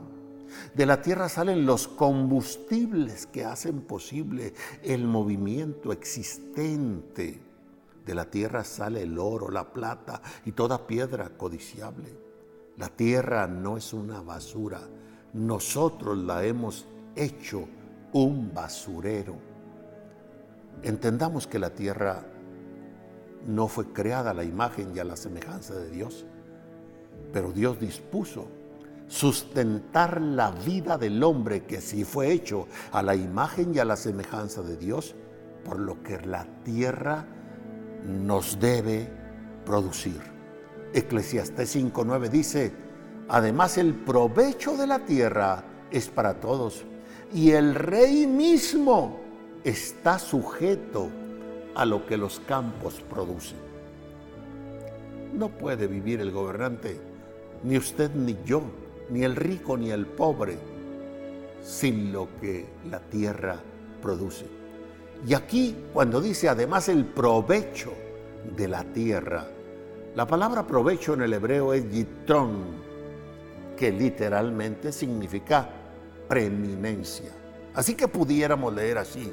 De 0.74 0.86
la 0.86 1.02
tierra 1.02 1.28
salen 1.28 1.66
los 1.66 1.88
combustibles 1.88 3.26
que 3.26 3.44
hacen 3.44 3.82
posible 3.82 4.54
el 4.82 5.06
movimiento 5.06 5.92
existente. 5.92 7.40
De 8.06 8.14
la 8.14 8.30
tierra 8.30 8.62
sale 8.62 9.02
el 9.02 9.18
oro, 9.18 9.50
la 9.50 9.72
plata 9.72 10.22
y 10.44 10.52
toda 10.52 10.86
piedra 10.86 11.30
codiciable. 11.36 12.16
La 12.76 12.88
tierra 12.88 13.48
no 13.48 13.76
es 13.76 13.92
una 13.92 14.22
basura. 14.22 14.80
Nosotros 15.32 16.16
la 16.16 16.44
hemos 16.44 16.86
hecho 17.16 17.66
un 18.12 18.54
basurero. 18.54 19.34
Entendamos 20.84 21.48
que 21.48 21.58
la 21.58 21.70
tierra 21.70 22.24
no 23.44 23.66
fue 23.66 23.92
creada 23.92 24.30
a 24.30 24.34
la 24.34 24.44
imagen 24.44 24.94
y 24.94 25.00
a 25.00 25.04
la 25.04 25.16
semejanza 25.16 25.74
de 25.74 25.90
Dios, 25.90 26.26
pero 27.32 27.50
Dios 27.50 27.80
dispuso 27.80 28.46
sustentar 29.08 30.20
la 30.20 30.52
vida 30.52 30.96
del 30.96 31.22
hombre 31.24 31.64
que 31.64 31.80
sí 31.80 32.04
fue 32.04 32.30
hecho 32.30 32.68
a 32.92 33.02
la 33.02 33.16
imagen 33.16 33.74
y 33.74 33.78
a 33.80 33.84
la 33.84 33.96
semejanza 33.96 34.62
de 34.62 34.76
Dios, 34.76 35.16
por 35.64 35.80
lo 35.80 36.02
que 36.02 36.20
la 36.20 36.46
tierra 36.62 37.26
nos 38.06 38.58
debe 38.60 39.08
producir. 39.64 40.20
Eclesiastés 40.92 41.76
5.9 41.76 42.28
dice, 42.28 42.72
además 43.28 43.78
el 43.78 43.94
provecho 43.94 44.76
de 44.76 44.86
la 44.86 45.00
tierra 45.00 45.64
es 45.90 46.08
para 46.08 46.40
todos 46.40 46.84
y 47.34 47.50
el 47.50 47.74
rey 47.74 48.26
mismo 48.26 49.20
está 49.64 50.18
sujeto 50.18 51.10
a 51.74 51.84
lo 51.84 52.06
que 52.06 52.16
los 52.16 52.40
campos 52.40 53.02
producen. 53.10 53.58
No 55.34 55.48
puede 55.48 55.86
vivir 55.86 56.20
el 56.20 56.30
gobernante, 56.30 56.98
ni 57.62 57.76
usted 57.76 58.10
ni 58.14 58.36
yo, 58.44 58.62
ni 59.10 59.24
el 59.24 59.36
rico 59.36 59.76
ni 59.76 59.90
el 59.90 60.06
pobre, 60.06 60.56
sin 61.62 62.12
lo 62.12 62.28
que 62.40 62.64
la 62.88 63.00
tierra 63.00 63.60
produce. 64.00 64.55
Y 65.24 65.34
aquí, 65.34 65.76
cuando 65.92 66.20
dice 66.20 66.48
además 66.48 66.88
el 66.88 67.04
provecho 67.04 67.92
de 68.56 68.68
la 68.68 68.84
tierra, 68.84 69.46
la 70.14 70.26
palabra 70.26 70.66
provecho 70.66 71.14
en 71.14 71.22
el 71.22 71.32
hebreo 71.34 71.74
es 71.74 71.90
yitrón, 71.90 72.84
que 73.76 73.92
literalmente 73.92 74.92
significa 74.92 75.68
preeminencia. 76.28 77.30
Así 77.74 77.94
que 77.94 78.08
pudiéramos 78.08 78.74
leer 78.74 78.98
así, 78.98 79.32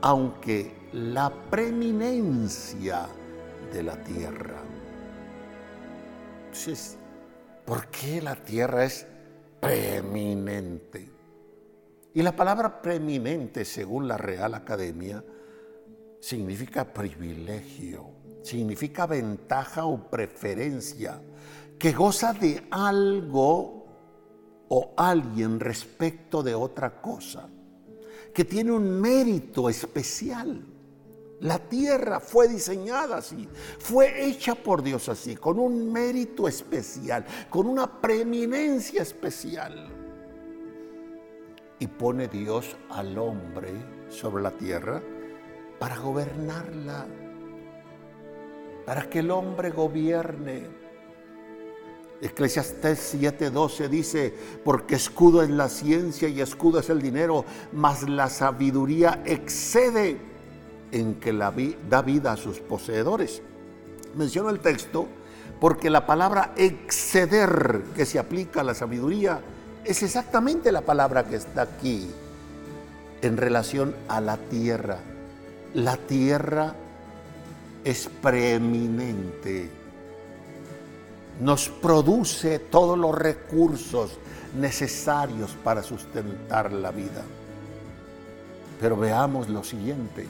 aunque 0.00 0.72
la 0.92 1.30
preeminencia 1.50 3.06
de 3.72 3.82
la 3.82 4.02
tierra. 4.02 4.62
¿Por 7.64 7.86
qué 7.88 8.22
la 8.22 8.34
tierra 8.34 8.84
es 8.84 9.06
preeminente? 9.60 11.17
Y 12.18 12.22
la 12.24 12.34
palabra 12.34 12.82
preeminente, 12.82 13.64
según 13.64 14.08
la 14.08 14.16
Real 14.16 14.52
Academia, 14.54 15.22
significa 16.18 16.92
privilegio, 16.92 18.10
significa 18.42 19.06
ventaja 19.06 19.84
o 19.84 20.10
preferencia, 20.10 21.22
que 21.78 21.92
goza 21.92 22.32
de 22.32 22.66
algo 22.72 23.86
o 24.66 24.94
alguien 24.96 25.60
respecto 25.60 26.42
de 26.42 26.56
otra 26.56 27.00
cosa, 27.00 27.48
que 28.34 28.44
tiene 28.44 28.72
un 28.72 29.00
mérito 29.00 29.68
especial. 29.68 30.60
La 31.38 31.60
tierra 31.60 32.18
fue 32.18 32.48
diseñada 32.48 33.18
así, 33.18 33.48
fue 33.78 34.26
hecha 34.26 34.56
por 34.56 34.82
Dios 34.82 35.08
así, 35.08 35.36
con 35.36 35.60
un 35.60 35.92
mérito 35.92 36.48
especial, 36.48 37.24
con 37.48 37.68
una 37.68 38.00
preeminencia 38.00 39.02
especial. 39.02 39.97
Y 41.78 41.86
pone 41.86 42.28
Dios 42.28 42.76
al 42.90 43.16
hombre 43.18 43.70
sobre 44.08 44.42
la 44.42 44.50
tierra 44.50 45.00
para 45.78 45.98
gobernarla, 45.98 47.06
para 48.84 49.08
que 49.08 49.20
el 49.20 49.30
hombre 49.30 49.70
gobierne. 49.70 50.66
Eclesiastés 52.20 53.14
7:12 53.14 53.88
dice, 53.88 54.34
porque 54.64 54.96
escudo 54.96 55.42
es 55.42 55.50
la 55.50 55.68
ciencia 55.68 56.28
y 56.28 56.40
escudo 56.40 56.80
es 56.80 56.90
el 56.90 57.00
dinero, 57.00 57.44
mas 57.72 58.08
la 58.08 58.28
sabiduría 58.28 59.22
excede 59.24 60.18
en 60.90 61.14
que 61.16 61.32
la 61.32 61.54
da 61.88 62.02
vida 62.02 62.32
a 62.32 62.36
sus 62.36 62.58
poseedores. 62.58 63.42
Menciono 64.16 64.50
el 64.50 64.58
texto 64.58 65.06
porque 65.60 65.90
la 65.90 66.06
palabra 66.06 66.54
exceder 66.56 67.82
que 67.94 68.06
se 68.06 68.18
aplica 68.18 68.60
a 68.60 68.64
la 68.64 68.74
sabiduría 68.74 69.40
es 69.88 70.02
exactamente 70.02 70.70
la 70.70 70.82
palabra 70.82 71.24
que 71.24 71.36
está 71.36 71.62
aquí 71.62 72.10
en 73.22 73.38
relación 73.38 73.94
a 74.06 74.20
la 74.20 74.36
tierra. 74.36 74.98
La 75.72 75.96
tierra 75.96 76.74
es 77.84 78.10
preeminente. 78.20 79.70
Nos 81.40 81.70
produce 81.70 82.58
todos 82.58 82.98
los 82.98 83.14
recursos 83.14 84.18
necesarios 84.60 85.56
para 85.64 85.82
sustentar 85.82 86.70
la 86.70 86.90
vida. 86.90 87.22
Pero 88.78 88.98
veamos 88.98 89.48
lo 89.48 89.64
siguiente. 89.64 90.26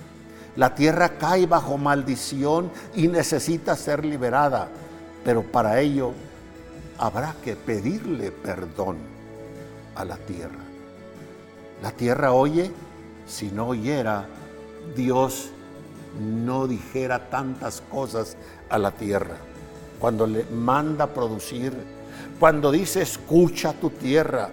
La 0.55 0.77
tierra 0.77 1.19
cae 1.19 1.47
bajo 1.47 1.77
maldición 1.79 2.71
y 2.95 3.09
necesita 3.09 3.75
ser 3.75 4.05
liberada, 4.05 4.69
pero 5.25 5.43
para 5.43 5.81
ello 5.81 6.13
habrá 6.97 7.35
que 7.43 7.57
pedirle 7.57 8.31
perdón 8.31 9.18
a 9.99 10.05
la 10.05 10.17
tierra. 10.17 10.65
La 11.83 11.91
tierra 11.91 12.33
oye, 12.33 12.73
si 13.27 13.51
no 13.51 13.69
oyera, 13.69 14.27
Dios 14.97 15.51
no 16.19 16.67
dijera 16.67 17.29
tantas 17.29 17.83
cosas 17.91 18.37
a 18.71 18.79
la 18.79 18.93
tierra. 18.93 19.37
Cuando 20.01 20.27
le 20.27 20.45
manda 20.45 21.09
producir, 21.09 21.75
cuando 22.41 22.71
dice 22.73 23.03
escucha 23.03 23.75
tu 23.75 23.91
tierra, 23.91 24.49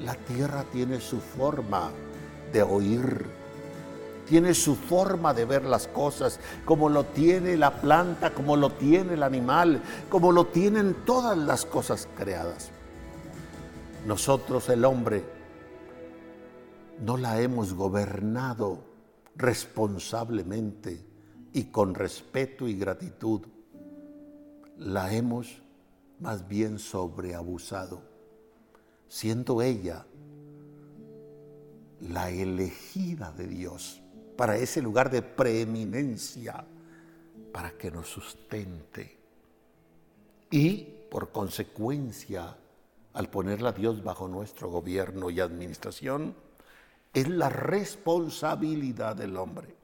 la 0.00 0.14
tierra 0.14 0.64
tiene 0.72 1.00
su 1.00 1.20
forma 1.20 1.90
de 2.52 2.62
oír 2.62 3.36
tiene 4.26 4.54
su 4.54 4.74
forma 4.74 5.32
de 5.32 5.44
ver 5.44 5.64
las 5.64 5.86
cosas, 5.86 6.40
como 6.64 6.88
lo 6.88 7.04
tiene 7.04 7.56
la 7.56 7.80
planta, 7.80 8.34
como 8.34 8.56
lo 8.56 8.70
tiene 8.70 9.14
el 9.14 9.22
animal, 9.22 9.80
como 10.10 10.32
lo 10.32 10.46
tienen 10.46 10.94
todas 11.06 11.38
las 11.38 11.64
cosas 11.64 12.08
creadas. 12.16 12.70
Nosotros, 14.06 14.68
el 14.68 14.84
hombre, 14.84 15.24
no 17.00 17.16
la 17.16 17.40
hemos 17.40 17.74
gobernado 17.74 18.84
responsablemente 19.34 21.04
y 21.52 21.64
con 21.64 21.92
respeto 21.92 22.68
y 22.68 22.78
gratitud. 22.78 23.40
La 24.78 25.12
hemos 25.12 25.60
más 26.20 26.46
bien 26.46 26.78
sobreabusado, 26.78 28.00
siendo 29.08 29.60
ella 29.60 30.06
la 32.00 32.30
elegida 32.30 33.32
de 33.32 33.48
Dios 33.48 34.00
para 34.36 34.56
ese 34.56 34.82
lugar 34.82 35.10
de 35.10 35.22
preeminencia, 35.22 36.64
para 37.52 37.72
que 37.72 37.90
nos 37.90 38.06
sustente. 38.06 39.18
Y 40.48 40.94
por 41.10 41.32
consecuencia, 41.32 42.56
al 43.16 43.28
ponerla 43.28 43.72
Dios 43.72 44.04
bajo 44.04 44.28
nuestro 44.28 44.68
gobierno 44.68 45.30
y 45.30 45.40
administración, 45.40 46.36
es 47.12 47.28
la 47.28 47.48
responsabilidad 47.48 49.16
del 49.16 49.36
hombre 49.36 49.74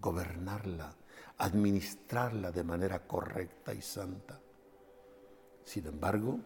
gobernarla, 0.00 0.94
administrarla 1.38 2.50
de 2.52 2.64
manera 2.64 3.00
correcta 3.06 3.74
y 3.74 3.82
santa. 3.82 4.40
Sin 5.64 5.86
embargo, 5.86 6.38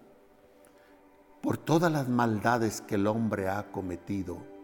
por 1.40 1.58
todas 1.58 1.92
las 1.92 2.08
maldades 2.08 2.80
que 2.80 2.96
el 2.96 3.06
hombre 3.06 3.48
ha 3.48 3.70
cometido, 3.70 4.54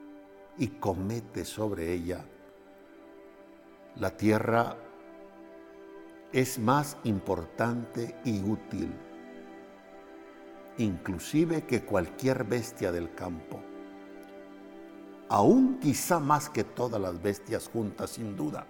y 0.60 0.68
comete 0.68 1.44
sobre 1.46 1.92
ella. 1.92 2.24
La 3.96 4.16
tierra 4.16 4.76
es 6.32 6.58
más 6.58 6.98
importante 7.04 8.14
y 8.24 8.42
útil, 8.42 8.92
inclusive 10.82 11.64
que 11.64 11.84
cualquier 11.84 12.44
bestia 12.44 12.92
del 12.92 13.14
campo, 13.14 13.60
aún 15.28 15.78
quizá 15.78 16.18
más 16.18 16.48
que 16.48 16.64
todas 16.64 17.00
las 17.00 17.22
bestias 17.22 17.68
juntas, 17.68 18.10
sin 18.10 18.36
duda. 18.36 18.66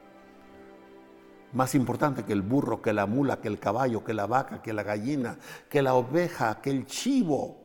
Más 1.52 1.74
importante 1.74 2.24
que 2.24 2.32
el 2.32 2.42
burro, 2.42 2.80
que 2.80 2.92
la 2.92 3.06
mula, 3.06 3.40
que 3.40 3.48
el 3.48 3.58
caballo, 3.58 4.04
que 4.04 4.14
la 4.14 4.26
vaca, 4.26 4.62
que 4.62 4.72
la 4.72 4.82
gallina, 4.82 5.38
que 5.68 5.82
la 5.82 5.94
oveja, 5.94 6.60
que 6.60 6.70
el 6.70 6.86
chivo, 6.86 7.58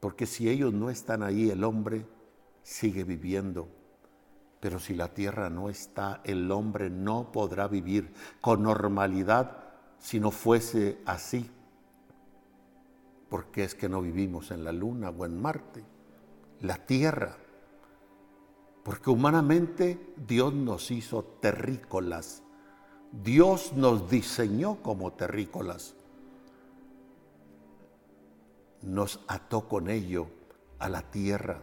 Porque 0.00 0.26
si 0.26 0.48
ellos 0.48 0.72
no 0.72 0.90
están 0.90 1.24
ahí, 1.24 1.50
el 1.50 1.64
hombre 1.64 2.06
sigue 2.62 3.02
viviendo. 3.02 3.68
Pero 4.60 4.78
si 4.78 4.94
la 4.94 5.08
tierra 5.08 5.50
no 5.50 5.70
está, 5.70 6.20
el 6.22 6.52
hombre 6.52 6.88
no 6.88 7.32
podrá 7.32 7.66
vivir 7.66 8.12
con 8.40 8.62
normalidad 8.62 9.56
si 9.98 10.20
no 10.20 10.30
fuese 10.30 10.98
así. 11.04 11.50
Porque 13.28 13.64
es 13.64 13.74
que 13.74 13.88
no 13.88 14.00
vivimos 14.00 14.50
en 14.50 14.64
la 14.64 14.72
luna 14.72 15.10
o 15.10 15.26
en 15.26 15.40
Marte, 15.40 15.84
la 16.60 16.76
tierra. 16.86 17.36
Porque 18.82 19.10
humanamente 19.10 20.14
Dios 20.16 20.54
nos 20.54 20.90
hizo 20.90 21.22
terrícolas. 21.22 22.42
Dios 23.12 23.72
nos 23.74 24.08
diseñó 24.10 24.82
como 24.82 25.12
terrícolas. 25.12 25.94
Nos 28.82 29.24
ató 29.28 29.68
con 29.68 29.90
ello 29.90 30.28
a 30.78 30.88
la 30.88 31.02
tierra. 31.02 31.60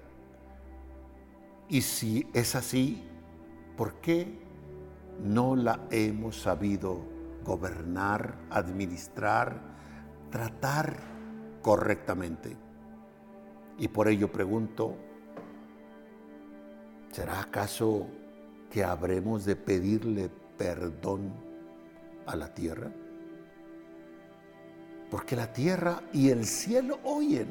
Y 1.68 1.82
si 1.82 2.28
es 2.34 2.56
así, 2.56 3.04
¿por 3.76 3.96
qué 4.02 4.40
no 5.24 5.56
la 5.56 5.88
hemos 5.90 6.42
sabido 6.42 7.00
gobernar, 7.44 8.38
administrar, 8.50 9.62
tratar 10.30 11.15
correctamente? 11.66 12.56
Y 13.80 13.88
por 13.88 14.08
ello 14.08 14.32
pregunto, 14.32 14.96
¿será 17.12 17.42
acaso 17.42 18.06
que 18.70 18.84
habremos 18.84 19.46
de 19.46 19.56
pedirle 19.56 20.30
perdón 20.60 21.34
a 22.28 22.36
la 22.36 22.54
tierra? 22.54 22.92
Porque 25.10 25.36
la 25.36 25.52
tierra 25.52 26.04
y 26.14 26.30
el 26.30 26.46
cielo 26.46 27.00
oyen 27.04 27.48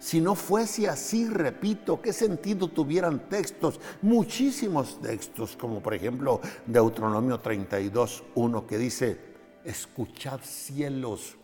si 0.00 0.20
no 0.20 0.34
fuese 0.34 0.88
así, 0.88 1.28
repito, 1.28 2.02
¿qué 2.02 2.12
sentido 2.12 2.68
tuvieran 2.68 3.28
textos? 3.28 3.80
Muchísimos 4.02 5.00
textos, 5.00 5.56
como 5.56 5.80
por 5.80 5.94
ejemplo 5.94 6.40
Deuteronomio 6.66 7.38
32, 7.38 8.24
1, 8.34 8.66
que 8.66 8.78
dice, 8.78 9.18
escuchad 9.64 10.40
cielos 10.42 11.38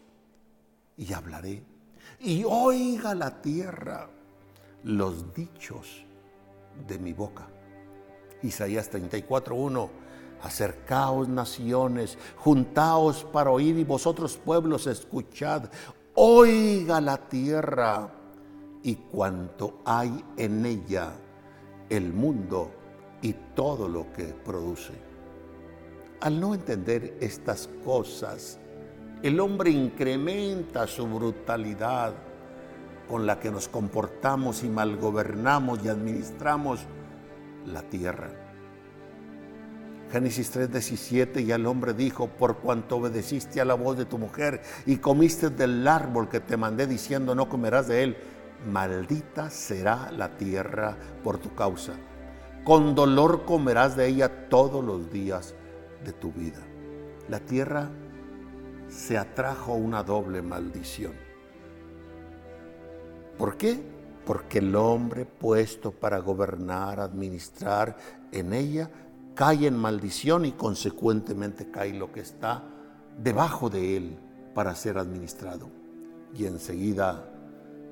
y 0.97 1.13
hablaré, 1.13 1.63
y 2.21 2.45
oiga 2.45 3.15
la 3.15 3.43
tierra 3.43 4.09
los 4.85 5.33
dichos 5.35 6.05
de 6.87 6.99
mi 6.99 7.13
boca. 7.13 7.49
Isaías 8.43 8.91
34, 8.91 9.55
1, 9.55 9.91
acercaos 10.43 11.29
naciones, 11.29 12.19
juntaos 12.37 13.25
para 13.25 13.51
oír 13.51 13.79
y 13.79 13.85
vosotros 13.85 14.37
pueblos 14.37 14.87
escuchad, 14.87 15.71
oiga 16.15 17.01
la 17.01 17.17
tierra 17.29 18.11
y 18.83 18.97
cuanto 18.97 19.81
hay 19.85 20.25
en 20.37 20.67
ella, 20.67 21.13
el 21.89 22.13
mundo 22.13 22.71
y 23.21 23.33
todo 23.55 23.89
lo 23.89 24.13
que 24.13 24.25
produce. 24.25 24.93
Al 26.21 26.41
no 26.41 26.55
entender 26.55 27.17
estas 27.21 27.69
cosas, 27.85 28.59
el 29.23 29.39
hombre 29.39 29.71
incrementa 29.71 30.87
su 30.87 31.07
brutalidad 31.07 32.15
con 33.09 33.27
la 33.27 33.39
que 33.39 33.51
nos 33.51 33.69
comportamos 33.69 34.65
y 34.65 34.69
malgobernamos 34.69 35.85
y 35.85 35.89
administramos 35.89 36.81
la 37.67 37.83
tierra. 37.83 38.31
Génesis 40.11 40.53
3:17 40.55 41.41
y 41.43 41.53
el 41.53 41.67
hombre 41.67 41.95
dijo, 41.95 42.29
por 42.29 42.59
cuanto 42.59 42.97
obedeciste 42.97 43.61
a 43.61 43.65
la 43.65 43.75
voz 43.75 43.97
de 43.97 44.05
tu 44.05 44.19
mujer 44.19 44.61
y 44.87 44.97
comiste 44.97 45.51
del 45.51 45.87
árbol 45.87 46.29
que 46.29 46.41
te 46.41 46.57
mandé 46.57 46.87
diciendo 46.87 47.35
no 47.35 47.49
comerás 47.49 47.89
de 47.89 48.03
él, 48.03 48.17
maldita 48.71 49.51
será 49.51 50.11
la 50.11 50.37
tierra 50.37 50.97
por 51.23 51.39
tu 51.39 51.55
causa. 51.55 51.95
Con 52.65 52.95
dolor 52.95 53.45
comerás 53.45 53.97
de 53.97 54.07
ella 54.07 54.49
todos 54.49 54.85
los 54.85 55.11
días 55.11 55.55
de 56.05 56.13
tu 56.13 56.33
vida. 56.33 56.61
La 57.29 57.41
tierra 57.41 57.91
se 58.93 59.17
atrajo 59.17 59.75
una 59.75 60.03
doble 60.03 60.43
maldición. 60.43 61.15
¿Por 63.39 63.57
qué? 63.57 63.83
Porque 64.27 64.59
el 64.59 64.77
hombre 64.77 65.25
puesto 65.25 65.91
para 65.91 66.19
gobernar, 66.19 67.01
administrar 67.01 67.97
en 68.31 68.53
ella, 68.53 68.91
cae 69.35 69.67
en 69.67 69.77
maldición 69.77 70.45
y 70.45 70.53
consecuentemente 70.53 71.71
cae 71.71 71.95
lo 71.95 72.13
que 72.13 72.21
está 72.21 72.63
debajo 73.19 73.71
de 73.71 73.97
él 73.97 74.19
para 74.55 74.75
ser 74.75 74.99
administrado. 74.99 75.71
Y 76.35 76.45
enseguida 76.45 77.29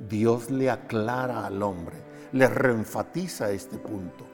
Dios 0.06 0.50
le 0.50 0.70
aclara 0.70 1.46
al 1.46 1.62
hombre, 1.62 1.96
le 2.32 2.46
reenfatiza 2.46 3.50
este 3.50 3.78
punto. 3.78 4.26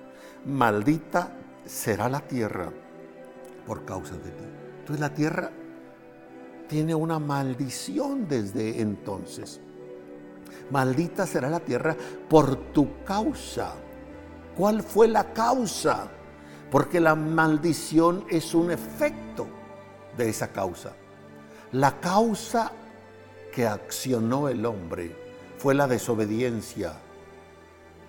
Maldita 0.44 1.33
será 1.64 2.09
la 2.09 2.20
tierra 2.20 2.72
por 3.66 3.85
causa 3.85 4.16
de 4.16 4.31
ti. 4.31 4.44
Entonces 4.81 5.00
la 5.00 5.14
tierra 5.14 5.50
tiene 6.68 6.94
una 6.94 7.18
maldición 7.18 8.29
desde 8.29 8.81
entonces. 8.81 9.61
Maldita 10.70 11.26
será 11.26 11.48
la 11.48 11.61
tierra 11.61 11.96
por 12.29 12.57
tu 12.72 13.05
causa. 13.05 13.74
¿Cuál 14.57 14.83
fue 14.83 15.09
la 15.09 15.33
causa? 15.33 16.09
Porque 16.70 16.98
la 16.98 17.14
maldición 17.14 18.24
es 18.29 18.55
un 18.55 18.70
efecto 18.70 19.46
de 20.16 20.29
esa 20.29 20.48
causa. 20.48 20.92
La 21.72 22.00
causa 22.00 22.72
que 23.52 23.66
accionó 23.66 24.48
el 24.48 24.66
hombre 24.66 25.14
fue 25.59 25.74
la 25.74 25.87
desobediencia. 25.87 26.94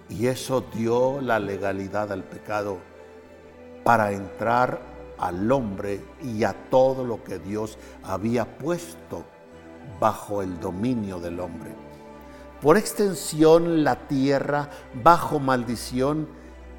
Y 0.10 0.28
eso 0.28 0.62
dio 0.74 1.22
la 1.22 1.38
legalidad 1.40 2.12
al 2.12 2.24
pecado 2.24 2.78
para 3.84 4.12
entrar 4.12 4.97
al 5.18 5.52
hombre 5.52 6.02
y 6.24 6.44
a 6.44 6.54
todo 6.70 7.04
lo 7.04 7.24
que 7.24 7.40
Dios 7.40 7.78
había 8.04 8.58
puesto 8.58 9.24
bajo 10.00 10.42
el 10.42 10.60
dominio 10.60 11.20
del 11.20 11.40
hombre. 11.40 11.74
Por 12.62 12.78
extensión, 12.78 13.84
la 13.84 14.08
tierra 14.08 14.70
bajo 15.04 15.40
maldición, 15.40 16.28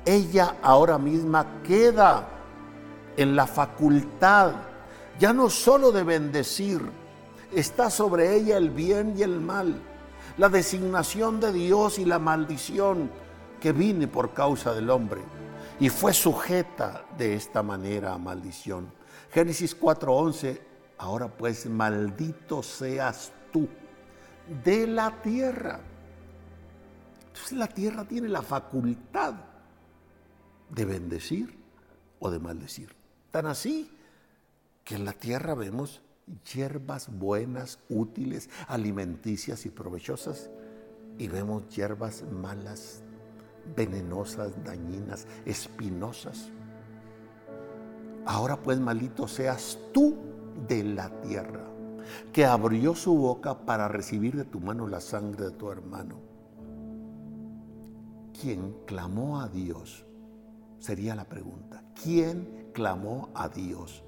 ella 0.05 0.57
ahora 0.63 0.99
misma 0.99 1.63
queda 1.63 2.29
en 3.17 3.37
la 3.37 3.47
facultad 3.47 4.53
ya 5.19 5.33
no 5.33 5.51
solo 5.51 5.91
de 5.91 6.05
bendecir, 6.05 6.81
está 7.53 7.91
sobre 7.91 8.37
ella 8.37 8.57
el 8.57 8.71
bien 8.71 9.15
y 9.17 9.23
el 9.23 9.41
mal 9.41 9.81
la 10.39 10.49
designación 10.49 11.41
de 11.41 11.53
Dios 11.53 11.99
y 11.99 12.05
la 12.05 12.21
maldición 12.21 13.11
que 13.61 13.73
vine 13.73 14.07
por 14.07 14.33
causa 14.33 14.73
del 14.73 14.89
hombre 14.89 15.21
y 15.81 15.89
fue 15.89 16.13
sujeta 16.13 17.07
de 17.17 17.35
esta 17.35 17.63
manera 17.63 18.15
a 18.15 18.19
maldición. 18.19 18.93
Génesis 19.31 19.79
4:11, 19.79 20.61
ahora 20.99 21.29
pues 21.29 21.67
maldito 21.67 22.63
seas 22.63 23.33
tú 23.53 23.69
de 24.65 24.87
la 24.87 25.23
tierra. 25.23 25.81
Entonces 27.27 27.53
la 27.53 27.69
tierra 27.69 28.05
tiene 28.05 28.29
la 28.29 28.43
facultad 28.43 29.35
de 30.71 30.85
bendecir 30.85 31.57
o 32.19 32.31
de 32.31 32.39
maldecir. 32.39 32.95
Tan 33.31 33.47
así 33.47 33.91
que 34.85 34.97
en 34.97 35.05
la 35.05 35.13
tierra 35.13 35.55
vemos 35.55 36.03
hierbas 36.53 37.09
buenas, 37.17 37.79
útiles, 37.89 38.51
alimenticias 38.67 39.67
y 39.67 39.71
provechosas, 39.71 40.51
y 41.19 41.29
vemos 41.29 41.69
hierbas 41.69 42.25
malas, 42.31 43.03
venenosas, 43.77 44.53
dañinas, 44.65 45.27
espinosas. 45.45 46.51
Ahora 48.27 48.57
pues, 48.57 48.79
maldito 48.79 49.27
seas 49.27 49.79
tú 49.93 50.17
de 50.69 50.85
la 50.85 51.09
tierra, 51.23 51.65
que 52.33 52.45
abrió 52.45 52.95
su 52.95 53.17
boca 53.17 53.67
para 53.67 53.89
recibir 53.89 54.37
de 54.37 54.45
tu 54.45 54.61
mano 54.61 54.87
la 54.87 55.01
sangre 55.01 55.47
de 55.47 55.51
tu 55.53 55.71
hermano. 55.71 56.21
¿Quién 58.41 58.77
clamó 58.87 59.41
a 59.41 59.49
Dios? 59.49 60.05
Sería 60.79 61.15
la 61.15 61.25
pregunta. 61.25 61.83
¿Quién 61.95 62.71
clamó 62.73 63.31
a 63.35 63.49
Dios? 63.49 64.05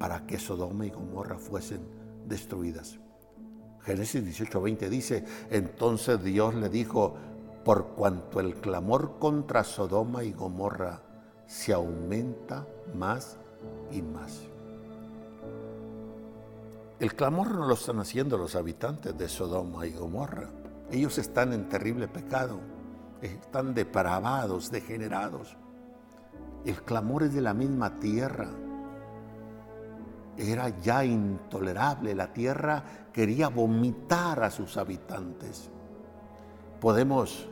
para 0.00 0.26
que 0.26 0.38
Sodoma 0.38 0.86
y 0.86 0.90
Gomorra 0.90 1.36
fuesen 1.36 1.82
destruidas. 2.26 2.98
Génesis 3.82 4.24
18:20 4.24 4.88
dice, 4.88 5.24
entonces 5.50 6.24
Dios 6.24 6.54
le 6.54 6.70
dijo, 6.70 7.16
por 7.64 7.88
cuanto 7.88 8.40
el 8.40 8.54
clamor 8.54 9.18
contra 9.18 9.64
Sodoma 9.64 10.24
y 10.24 10.32
Gomorra 10.32 11.00
se 11.46 11.72
aumenta 11.72 12.66
más 12.94 13.38
y 13.90 14.02
más. 14.02 14.40
El 16.98 17.14
clamor 17.14 17.54
no 17.54 17.66
lo 17.66 17.74
están 17.74 17.98
haciendo 17.98 18.36
los 18.36 18.54
habitantes 18.54 19.16
de 19.16 19.28
Sodoma 19.28 19.86
y 19.86 19.92
Gomorra. 19.92 20.50
Ellos 20.90 21.18
están 21.18 21.52
en 21.52 21.68
terrible 21.68 22.08
pecado, 22.08 22.60
están 23.22 23.74
depravados, 23.74 24.70
degenerados. 24.70 25.56
El 26.64 26.82
clamor 26.82 27.22
es 27.22 27.34
de 27.34 27.40
la 27.40 27.54
misma 27.54 27.98
tierra 28.00 28.48
era 30.48 30.68
ya 30.80 31.04
intolerable. 31.04 32.14
La 32.14 32.32
tierra 32.32 32.82
quería 33.12 33.48
vomitar 33.48 34.42
a 34.42 34.50
sus 34.50 34.76
habitantes. 34.76 35.70
podemos 36.80 37.49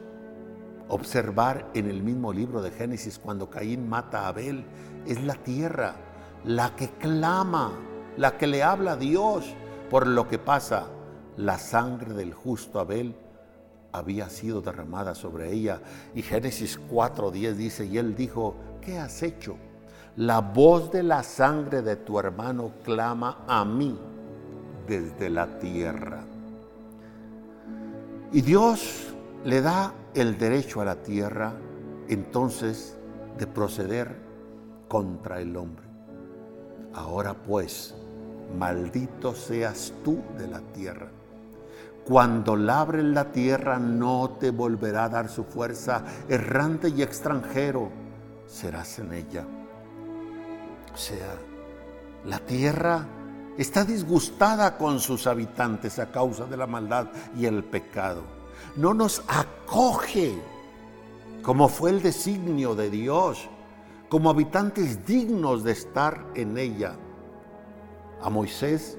observar 0.88 1.70
en 1.74 1.88
el 1.88 2.03
mismo 2.03 2.33
libro 2.33 2.62
de 2.62 2.70
Génesis 2.70 3.18
cuando 3.18 3.51
Caín 3.51 3.88
mata 3.88 4.22
a 4.22 4.29
Abel, 4.29 4.64
es 5.07 5.22
la 5.22 5.35
tierra 5.35 5.94
la 6.44 6.74
que 6.77 6.88
clama, 6.90 7.72
la 8.16 8.37
que 8.37 8.46
le 8.46 8.62
habla 8.62 8.92
a 8.92 8.96
Dios 8.96 9.44
por 9.90 10.07
lo 10.07 10.29
que 10.29 10.38
pasa. 10.38 10.87
La 11.37 11.59
sangre 11.59 12.14
del 12.14 12.35
justo 12.35 12.81
Abel 12.81 13.14
había 13.92 14.29
sido 14.29 14.61
derramada 14.61 15.14
sobre 15.14 15.53
ella. 15.53 15.81
Y 16.14 16.22
Génesis 16.22 16.81
4:10 16.90 17.55
dice, 17.55 17.87
y 17.87 17.98
él 17.98 18.14
dijo, 18.14 18.57
¿qué 18.81 18.98
has 18.98 19.22
hecho? 19.22 19.57
La 20.16 20.40
voz 20.40 20.90
de 20.90 21.03
la 21.05 21.22
sangre 21.22 21.83
de 21.83 21.96
tu 21.96 22.18
hermano 22.18 22.72
clama 22.85 23.44
a 23.46 23.64
mí 23.64 23.96
desde 24.87 25.31
la 25.31 25.59
tierra. 25.59 26.24
Y 28.33 28.40
Dios 28.40 29.14
le 29.44 29.61
da 29.61 29.94
el 30.14 30.37
derecho 30.37 30.81
a 30.81 30.85
la 30.85 30.96
tierra 30.96 31.55
entonces 32.09 32.96
de 33.37 33.46
proceder 33.46 34.16
contra 34.88 35.40
el 35.40 35.57
hombre. 35.57 35.87
Ahora 36.94 37.35
pues, 37.35 37.94
maldito 38.59 39.35
seas 39.35 39.92
tú 40.05 40.20
de 40.37 40.48
la 40.48 40.61
tierra. 40.61 41.09
Cuando 42.05 42.57
labres 42.57 43.05
la 43.05 43.31
tierra 43.31 43.79
no 43.79 44.37
te 44.40 44.51
volverá 44.51 45.05
a 45.05 45.09
dar 45.11 45.29
su 45.29 45.44
fuerza, 45.44 46.03
errante 46.29 46.88
y 46.88 47.03
extranjero 47.03 47.90
serás 48.46 48.98
en 48.98 49.12
ella. 49.12 49.44
O 50.92 50.96
sea, 50.96 51.37
la 52.24 52.38
tierra 52.38 53.07
está 53.59 53.85
disgustada 53.85 54.79
con 54.79 55.01
sus 55.01 55.27
habitantes 55.27 55.98
a 55.98 56.11
causa 56.11 56.46
de 56.46 56.57
la 56.57 56.66
maldad 56.66 57.09
y 57.37 57.44
el 57.44 57.62
pecado 57.62 58.38
no 58.78 58.94
nos 58.94 59.24
acoge 59.26 60.38
como 61.42 61.68
fue 61.68 61.90
el 61.90 62.00
designio 62.00 62.76
de 62.76 62.90
Dios, 62.90 63.48
como 64.08 64.30
habitantes 64.30 65.04
dignos 65.04 65.64
de 65.64 65.72
estar 65.72 66.24
en 66.36 66.56
ella. 66.56 66.94
A 68.22 68.30
Moisés 68.30 68.96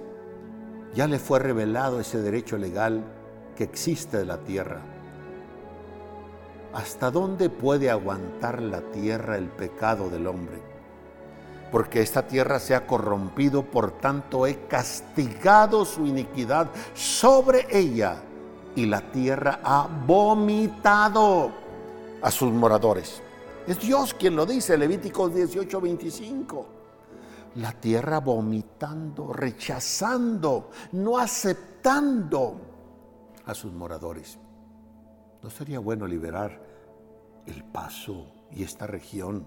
ya 0.93 1.07
le 1.07 1.17
fue 1.17 1.39
revelado 1.39 2.01
ese 2.01 2.21
derecho 2.21 2.57
legal 2.57 3.03
que 3.55 3.63
existe 3.63 4.17
de 4.17 4.25
la 4.25 4.39
tierra. 4.39 4.81
¿Hasta 6.73 7.09
dónde 7.09 7.49
puede 7.49 7.89
aguantar 7.89 8.61
la 8.61 8.81
tierra 8.81 9.37
el 9.37 9.47
pecado 9.47 10.09
del 10.09 10.27
hombre? 10.27 10.61
Porque 11.71 12.01
esta 12.01 12.27
tierra 12.27 12.59
se 12.59 12.75
ha 12.75 12.85
corrompido, 12.85 13.63
por 13.63 13.91
tanto 13.91 14.45
he 14.45 14.65
castigado 14.67 15.85
su 15.85 16.05
iniquidad 16.05 16.69
sobre 16.93 17.65
ella 17.71 18.23
y 18.75 18.86
la 18.86 19.01
tierra 19.12 19.60
ha 19.63 19.88
vomitado 20.05 21.51
a 22.21 22.32
sus 22.32 22.51
moradores. 22.51 23.21
Es 23.67 23.79
Dios 23.79 24.13
quien 24.13 24.36
lo 24.36 24.45
dice, 24.45 24.77
Levíticos 24.77 25.34
18, 25.34 25.82
25. 25.82 26.65
La 27.55 27.71
tierra 27.73 28.19
vomitando, 28.19 29.34
rechazando, 29.34 30.69
no 30.93 31.17
aceptando 31.17 32.55
a 33.45 33.53
sus 33.53 33.73
moradores. 33.73 34.38
¿No 35.41 35.49
sería 35.49 35.79
bueno 35.79 36.05
liberar 36.05 36.62
el 37.45 37.63
paso 37.63 38.27
y 38.51 38.63
esta 38.63 38.88
región 38.88 39.45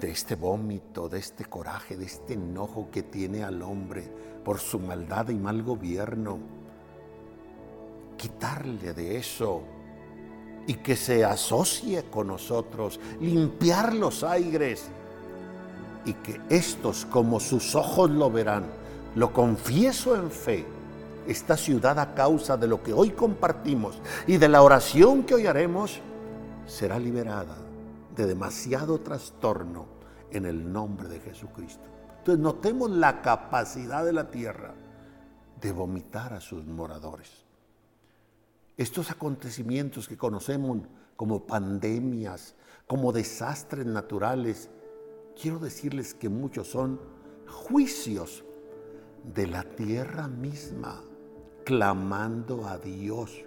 de 0.00 0.10
este 0.10 0.34
vómito, 0.34 1.08
de 1.08 1.18
este 1.18 1.44
coraje, 1.44 1.96
de 1.96 2.06
este 2.06 2.34
enojo 2.34 2.88
que 2.90 3.02
tiene 3.02 3.44
al 3.44 3.62
hombre 3.62 4.10
por 4.44 4.58
su 4.58 4.78
maldad 4.78 5.28
y 5.28 5.34
mal 5.34 5.62
gobierno? 5.62 6.38
Quitarle 8.16 8.94
de 8.94 9.16
eso 9.16 9.62
y 10.66 10.74
que 10.74 10.96
se 10.96 11.24
asocie 11.24 12.04
con 12.04 12.28
nosotros, 12.28 12.98
limpiar 13.20 13.94
los 13.94 14.24
aires 14.24 14.88
y 16.04 16.14
que 16.14 16.40
estos, 16.48 17.06
como 17.06 17.40
sus 17.40 17.74
ojos 17.74 18.10
lo 18.10 18.30
verán, 18.30 18.64
lo 19.14 19.32
confieso 19.32 20.16
en 20.16 20.30
fe, 20.30 20.66
esta 21.26 21.56
ciudad 21.56 21.98
a 21.98 22.14
causa 22.14 22.56
de 22.56 22.66
lo 22.66 22.82
que 22.82 22.92
hoy 22.92 23.10
compartimos 23.10 24.00
y 24.26 24.36
de 24.36 24.48
la 24.48 24.62
oración 24.62 25.24
que 25.24 25.34
hoy 25.34 25.46
haremos, 25.46 26.00
será 26.66 26.98
liberada 26.98 27.56
de 28.14 28.26
demasiado 28.26 29.00
trastorno 29.00 29.86
en 30.30 30.46
el 30.46 30.72
nombre 30.72 31.08
de 31.08 31.20
Jesucristo. 31.20 31.84
Entonces 32.18 32.42
notemos 32.42 32.90
la 32.90 33.22
capacidad 33.22 34.04
de 34.04 34.12
la 34.12 34.30
tierra 34.30 34.74
de 35.60 35.72
vomitar 35.72 36.32
a 36.32 36.40
sus 36.40 36.64
moradores. 36.64 37.43
Estos 38.76 39.10
acontecimientos 39.10 40.08
que 40.08 40.16
conocemos 40.16 40.78
como 41.16 41.46
pandemias, 41.46 42.56
como 42.88 43.12
desastres 43.12 43.86
naturales, 43.86 44.68
quiero 45.40 45.60
decirles 45.60 46.12
que 46.14 46.28
muchos 46.28 46.68
son 46.68 47.00
juicios 47.46 48.44
de 49.34 49.46
la 49.46 49.62
tierra 49.62 50.26
misma, 50.26 51.02
clamando 51.64 52.66
a 52.66 52.78
Dios. 52.78 53.44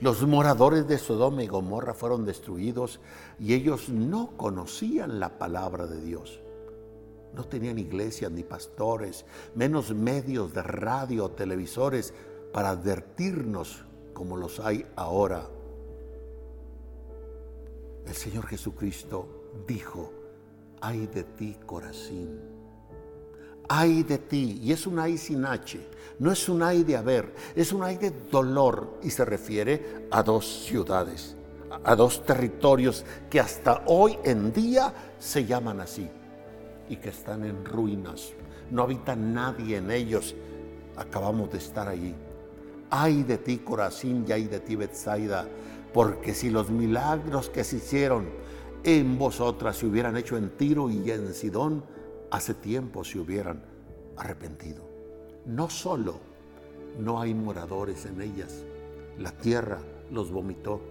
Los 0.00 0.26
moradores 0.26 0.88
de 0.88 0.98
Sodoma 0.98 1.44
y 1.44 1.46
Gomorra 1.46 1.92
fueron 1.92 2.24
destruidos 2.24 2.98
y 3.38 3.52
ellos 3.52 3.90
no 3.90 4.36
conocían 4.38 5.20
la 5.20 5.38
palabra 5.38 5.86
de 5.86 6.00
Dios. 6.00 6.40
No 7.34 7.44
tenían 7.44 7.78
iglesias 7.78 8.32
ni 8.32 8.42
pastores, 8.42 9.24
menos 9.54 9.94
medios 9.94 10.52
de 10.54 10.62
radio 10.62 11.30
televisores 11.30 12.12
para 12.52 12.70
advertirnos 12.70 13.84
como 14.12 14.36
los 14.36 14.60
hay 14.60 14.86
ahora. 14.96 15.48
El 18.06 18.14
Señor 18.14 18.46
Jesucristo 18.46 19.50
dijo, 19.66 20.12
ay 20.80 21.06
de 21.06 21.24
ti, 21.24 21.56
Corazín, 21.64 22.40
ay 23.68 24.02
de 24.02 24.18
ti, 24.18 24.60
y 24.62 24.72
es 24.72 24.86
un 24.86 24.98
ay 24.98 25.16
sin 25.16 25.46
H, 25.46 25.80
no 26.18 26.30
es 26.32 26.48
un 26.48 26.62
ay 26.62 26.82
de 26.82 26.96
haber, 26.96 27.34
es 27.54 27.72
un 27.72 27.82
ay 27.82 27.96
de 27.96 28.10
dolor, 28.10 28.98
y 29.02 29.10
se 29.10 29.24
refiere 29.24 30.08
a 30.10 30.22
dos 30.22 30.64
ciudades, 30.64 31.36
a 31.84 31.94
dos 31.94 32.24
territorios 32.26 33.04
que 33.30 33.40
hasta 33.40 33.82
hoy 33.86 34.18
en 34.24 34.52
día 34.52 34.92
se 35.18 35.46
llaman 35.46 35.80
así, 35.80 36.10
y 36.88 36.96
que 36.96 37.10
están 37.10 37.44
en 37.44 37.64
ruinas, 37.64 38.32
no 38.70 38.82
habita 38.82 39.14
nadie 39.14 39.76
en 39.76 39.90
ellos, 39.90 40.34
acabamos 40.96 41.50
de 41.50 41.58
estar 41.58 41.88
allí. 41.88 42.14
Ay 42.94 43.22
de 43.22 43.38
ti, 43.38 43.56
Corazín, 43.56 44.26
y 44.28 44.32
ay 44.32 44.44
de 44.48 44.60
ti, 44.60 44.76
Bethsaida, 44.76 45.48
porque 45.94 46.34
si 46.34 46.50
los 46.50 46.68
milagros 46.68 47.48
que 47.48 47.64
se 47.64 47.76
hicieron 47.76 48.26
en 48.84 49.18
vosotras 49.18 49.78
se 49.78 49.86
hubieran 49.86 50.14
hecho 50.18 50.36
en 50.36 50.50
Tiro 50.58 50.90
y 50.90 51.10
en 51.10 51.32
Sidón, 51.32 51.84
hace 52.30 52.52
tiempo 52.52 53.02
se 53.02 53.18
hubieran 53.18 53.64
arrepentido. 54.18 54.86
No 55.46 55.70
solo 55.70 56.20
no 56.98 57.18
hay 57.18 57.32
moradores 57.32 58.04
en 58.04 58.20
ellas, 58.20 58.62
la 59.18 59.32
tierra 59.32 59.78
los 60.10 60.30
vomitó. 60.30 60.82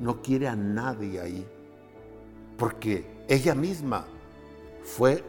No 0.00 0.20
quiere 0.20 0.48
a 0.48 0.54
nadie 0.54 1.18
ahí, 1.18 1.46
porque 2.58 3.06
ella 3.26 3.54
misma 3.54 4.04
fue 4.82 5.24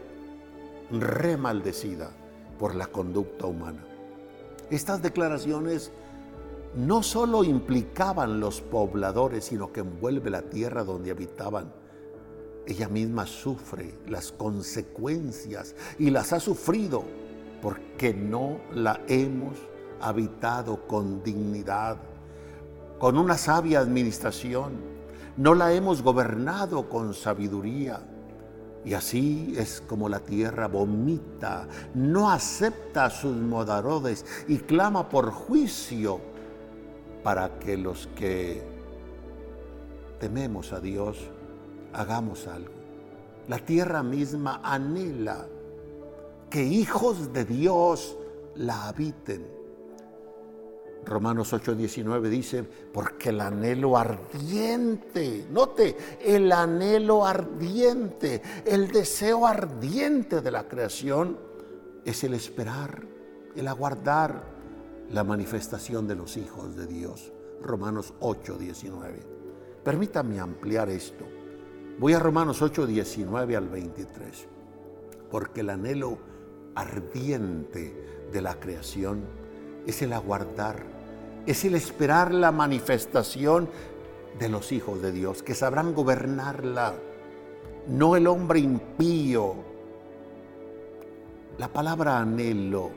remaldecida 0.92 2.12
por 2.60 2.76
la 2.76 2.88
conducta 2.88 3.46
humana. 3.46 3.86
Estas 4.73 5.03
declaraciones 5.03 5.91
no 6.73 7.03
solo 7.03 7.43
implicaban 7.43 8.39
los 8.39 8.59
pobladores, 8.59 9.45
sino 9.45 9.71
que 9.71 9.81
envuelve 9.81 10.31
la 10.31 10.41
tierra 10.41 10.83
donde 10.83 11.12
habitaban. 11.12 11.71
Ella 12.65 12.89
misma 12.89 13.27
sufre 13.27 13.93
las 14.07 14.31
consecuencias 14.31 15.75
y 15.99 16.09
las 16.09 16.33
ha 16.33 16.39
sufrido 16.39 17.03
porque 17.62 18.15
no 18.15 18.62
la 18.73 18.99
hemos 19.07 19.59
habitado 20.01 20.88
con 20.88 21.21
dignidad, 21.21 21.97
con 22.97 23.19
una 23.19 23.38
sabia 23.38 23.79
administración, 23.79 24.71
no 25.38 25.53
la 25.53 25.71
hemos 25.71 26.01
gobernado 26.01 26.89
con 26.89 27.13
sabiduría 27.13 28.01
y 28.86 28.93
así 28.93 29.54
es 29.58 29.82
como 29.82 30.10
la 30.10 30.19
tierra 30.19 30.67
vomita, 30.67 31.67
no 31.93 32.30
acepta 32.30 33.10
sus 33.10 33.36
modarodes 33.36 34.26
y 34.48 34.58
clama 34.58 35.10
por 35.10 35.32
juicio 35.32 36.19
para 37.24 37.60
que 37.60 37.78
los 37.78 38.08
que 38.15 38.62
tememos 40.19 40.74
a 40.74 40.80
Dios 40.80 41.17
hagamos 41.93 42.48
algo. 42.48 42.74
La 43.48 43.60
tierra 43.60 44.04
misma 44.04 44.62
anhela 44.63 45.48
que 46.50 46.63
hijos 46.63 47.34
de 47.34 47.46
Dios 47.46 48.17
la 48.56 48.88
habiten. 48.88 49.53
Romanos 51.06 51.54
8:19 51.54 52.30
dice, 52.30 52.63
porque 52.63 53.30
el 53.30 53.42
anhelo 53.42 53.98
ardiente, 53.98 55.46
note, 55.52 55.98
el 56.22 56.52
anhelo 56.52 57.26
ardiente, 57.26 58.42
el 58.66 58.89
deseo 58.89 59.46
ardiente 59.46 60.42
de 60.42 60.52
la 60.52 60.68
creación 60.68 61.38
es 62.06 62.24
el 62.24 62.34
esperar, 62.34 63.04
el 63.56 63.68
aguardar 63.68 64.44
la 65.12 65.24
manifestación 65.24 66.08
de 66.08 66.16
los 66.16 66.38
hijos 66.38 66.76
de 66.76 66.88
Dios. 66.88 67.32
Romanos 67.62 68.13
8, 68.20 68.58
19. 68.58 69.20
Permítame 69.84 70.39
ampliar 70.39 70.89
esto. 70.89 71.26
Voy 72.00 72.13
a 72.13 72.20
Romanos 72.20 72.62
8, 72.62 72.88
19 72.88 73.56
al 73.56 73.70
23. 73.70 74.48
Porque 75.30 75.62
el 75.62 75.70
anhelo 75.70 76.18
ardiente 76.76 78.28
de 78.32 78.42
la 78.42 78.60
creación 78.60 79.22
es 79.86 80.02
el 80.02 80.13
aguardar, 80.13 80.84
es 81.45 81.65
el 81.65 81.75
esperar 81.75 82.34
la 82.34 82.51
manifestación 82.51 83.69
de 84.39 84.49
los 84.49 84.71
hijos 84.71 85.01
de 85.01 85.12
Dios, 85.12 85.43
que 85.43 85.56
sabrán 85.56 85.93
gobernarla, 85.93 86.95
no 87.88 88.15
el 88.15 88.27
hombre 88.27 88.60
impío. 88.60 89.56
La 91.58 91.67
palabra 91.67 92.19
anhelo 92.19 92.91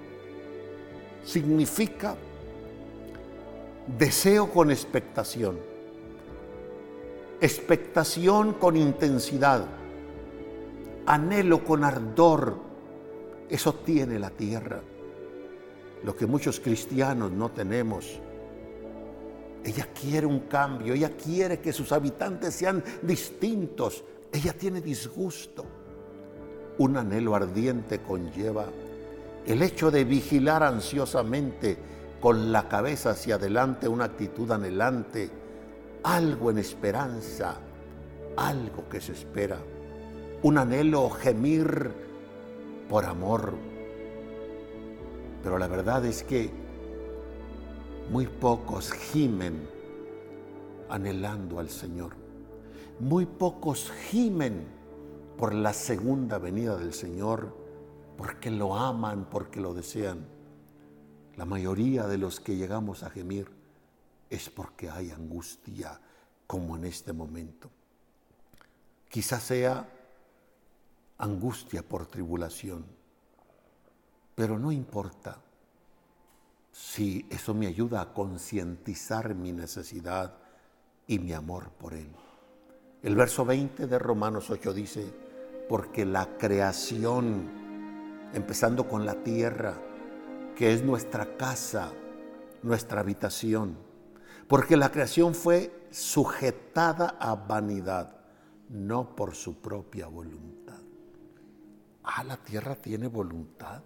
significa 1.24 2.14
deseo 3.98 4.50
con 4.50 4.70
expectación, 4.70 5.58
expectación 7.40 8.54
con 8.54 8.76
intensidad, 8.76 9.66
anhelo 11.04 11.64
con 11.64 11.84
ardor. 11.84 12.64
Eso 13.48 13.74
tiene 13.74 14.18
la 14.18 14.30
tierra, 14.30 14.80
lo 16.02 16.16
que 16.16 16.26
muchos 16.26 16.60
cristianos 16.60 17.30
no 17.32 17.50
tenemos. 17.50 18.20
Ella 19.66 19.88
quiere 19.92 20.26
un 20.26 20.46
cambio, 20.46 20.94
ella 20.94 21.10
quiere 21.16 21.58
que 21.58 21.72
sus 21.72 21.90
habitantes 21.90 22.54
sean 22.54 22.84
distintos, 23.02 24.04
ella 24.32 24.52
tiene 24.52 24.80
disgusto. 24.80 25.64
Un 26.78 26.96
anhelo 26.96 27.34
ardiente 27.34 28.00
conlleva 28.00 28.66
el 29.44 29.62
hecho 29.62 29.90
de 29.90 30.04
vigilar 30.04 30.62
ansiosamente 30.62 31.76
con 32.20 32.52
la 32.52 32.68
cabeza 32.68 33.10
hacia 33.10 33.34
adelante, 33.34 33.88
una 33.88 34.04
actitud 34.04 34.48
anhelante, 34.52 35.28
algo 36.04 36.52
en 36.52 36.58
esperanza, 36.58 37.56
algo 38.36 38.88
que 38.88 39.00
se 39.00 39.14
espera, 39.14 39.58
un 40.44 40.58
anhelo 40.58 41.10
gemir 41.10 41.90
por 42.88 43.04
amor. 43.04 43.54
Pero 45.42 45.58
la 45.58 45.66
verdad 45.66 46.04
es 46.04 46.22
que 46.22 46.65
muy 48.10 48.26
pocos 48.26 48.92
gimen 48.92 49.68
anhelando 50.88 51.58
al 51.58 51.70
Señor. 51.70 52.14
Muy 53.00 53.26
pocos 53.26 53.90
gimen 54.08 54.66
por 55.36 55.52
la 55.54 55.72
segunda 55.72 56.38
venida 56.38 56.76
del 56.76 56.94
Señor, 56.94 57.54
porque 58.16 58.50
lo 58.50 58.76
aman, 58.76 59.26
porque 59.28 59.60
lo 59.60 59.74
desean. 59.74 60.26
La 61.36 61.44
mayoría 61.44 62.06
de 62.06 62.16
los 62.16 62.40
que 62.40 62.56
llegamos 62.56 63.02
a 63.02 63.10
gemir 63.10 63.50
es 64.30 64.48
porque 64.48 64.88
hay 64.88 65.10
angustia, 65.10 66.00
como 66.46 66.76
en 66.76 66.84
este 66.84 67.12
momento. 67.12 67.70
Quizás 69.08 69.42
sea 69.42 69.88
angustia 71.18 71.82
por 71.82 72.06
tribulación, 72.06 72.84
pero 74.34 74.58
no 74.58 74.70
importa 74.70 75.38
si 76.76 77.26
eso 77.30 77.54
me 77.54 77.66
ayuda 77.66 78.02
a 78.02 78.12
concientizar 78.12 79.34
mi 79.34 79.50
necesidad 79.50 80.34
y 81.06 81.18
mi 81.18 81.32
amor 81.32 81.70
por 81.70 81.94
Él. 81.94 82.10
El 83.02 83.16
verso 83.16 83.46
20 83.46 83.86
de 83.86 83.98
Romanos 83.98 84.50
8 84.50 84.74
dice, 84.74 85.10
porque 85.70 86.04
la 86.04 86.36
creación, 86.36 87.48
empezando 88.34 88.86
con 88.86 89.06
la 89.06 89.22
tierra, 89.22 89.74
que 90.54 90.74
es 90.74 90.84
nuestra 90.84 91.38
casa, 91.38 91.92
nuestra 92.62 93.00
habitación, 93.00 93.78
porque 94.46 94.76
la 94.76 94.92
creación 94.92 95.34
fue 95.34 95.88
sujetada 95.90 97.16
a 97.18 97.36
vanidad, 97.36 98.18
no 98.68 99.16
por 99.16 99.34
su 99.34 99.62
propia 99.62 100.08
voluntad. 100.08 100.82
Ah, 102.04 102.22
la 102.22 102.36
tierra 102.36 102.74
tiene 102.74 103.08
voluntad. 103.08 103.82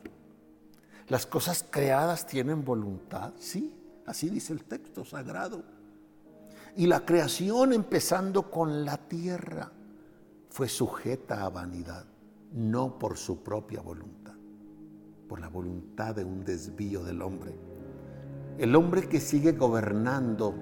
Las 1.10 1.26
cosas 1.26 1.66
creadas 1.68 2.24
tienen 2.24 2.64
voluntad, 2.64 3.32
sí, 3.36 3.74
así 4.06 4.30
dice 4.30 4.52
el 4.52 4.62
texto 4.62 5.04
sagrado. 5.04 5.64
Y 6.76 6.86
la 6.86 7.04
creación, 7.04 7.72
empezando 7.72 8.48
con 8.48 8.84
la 8.84 8.96
tierra, 8.96 9.72
fue 10.50 10.68
sujeta 10.68 11.44
a 11.44 11.48
vanidad, 11.50 12.04
no 12.52 12.96
por 12.96 13.16
su 13.16 13.42
propia 13.42 13.80
voluntad, 13.80 14.34
por 15.28 15.40
la 15.40 15.48
voluntad 15.48 16.14
de 16.14 16.24
un 16.24 16.44
desvío 16.44 17.02
del 17.02 17.22
hombre. 17.22 17.56
El 18.56 18.76
hombre 18.76 19.08
que 19.08 19.18
sigue 19.18 19.50
gobernando 19.50 20.54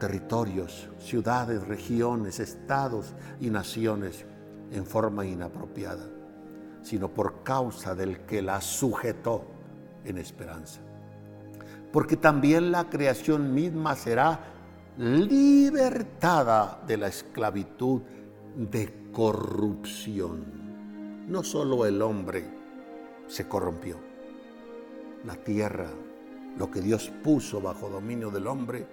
territorios, 0.00 0.88
ciudades, 0.98 1.64
regiones, 1.68 2.40
estados 2.40 3.14
y 3.38 3.50
naciones 3.50 4.24
en 4.72 4.84
forma 4.84 5.24
inapropiada 5.24 6.19
sino 6.82 7.08
por 7.08 7.42
causa 7.42 7.94
del 7.94 8.20
que 8.20 8.42
la 8.42 8.60
sujetó 8.60 9.44
en 10.04 10.18
esperanza. 10.18 10.80
Porque 11.92 12.16
también 12.16 12.70
la 12.70 12.88
creación 12.88 13.52
misma 13.54 13.96
será 13.96 14.40
libertada 14.96 16.82
de 16.86 16.96
la 16.96 17.08
esclavitud 17.08 18.02
de 18.56 19.10
corrupción. 19.12 20.44
No 21.28 21.42
solo 21.42 21.86
el 21.86 22.02
hombre 22.02 22.44
se 23.26 23.46
corrompió, 23.46 23.96
la 25.24 25.36
tierra, 25.36 25.90
lo 26.58 26.70
que 26.70 26.80
Dios 26.80 27.12
puso 27.22 27.60
bajo 27.60 27.88
dominio 27.88 28.30
del 28.30 28.46
hombre, 28.46 28.86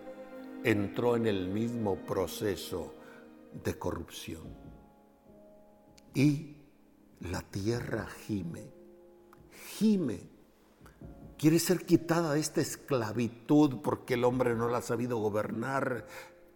entró 0.64 1.16
en 1.16 1.28
el 1.28 1.48
mismo 1.48 1.96
proceso 1.96 2.94
de 3.64 3.78
corrupción. 3.78 4.44
Y 6.14 6.57
la 7.22 7.42
tierra 7.42 8.06
gime, 8.06 8.72
gime. 9.78 10.30
Quiere 11.38 11.60
ser 11.60 11.86
quitada 11.86 12.34
de 12.34 12.40
esta 12.40 12.62
esclavitud 12.62 13.82
porque 13.82 14.16
el 14.16 14.24
hombre 14.24 14.56
no 14.56 14.68
la 14.70 14.80
ha 14.80 14.82
sabido 14.82 15.18
gobernar 15.18 16.08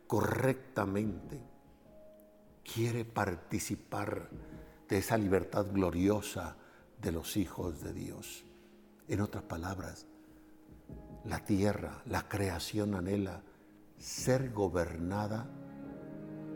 correctamente. 0.07 1.39
Quiere 2.63 3.05
participar 3.05 4.29
de 4.87 4.97
esa 4.97 5.17
libertad 5.17 5.67
gloriosa 5.71 6.57
de 6.99 7.11
los 7.11 7.37
hijos 7.37 7.81
de 7.81 7.93
Dios. 7.93 8.43
En 9.07 9.21
otras 9.21 9.43
palabras, 9.43 10.07
la 11.25 11.45
tierra, 11.45 12.01
la 12.05 12.27
creación 12.27 12.95
anhela 12.95 13.43
ser 13.97 14.51
gobernada 14.51 15.47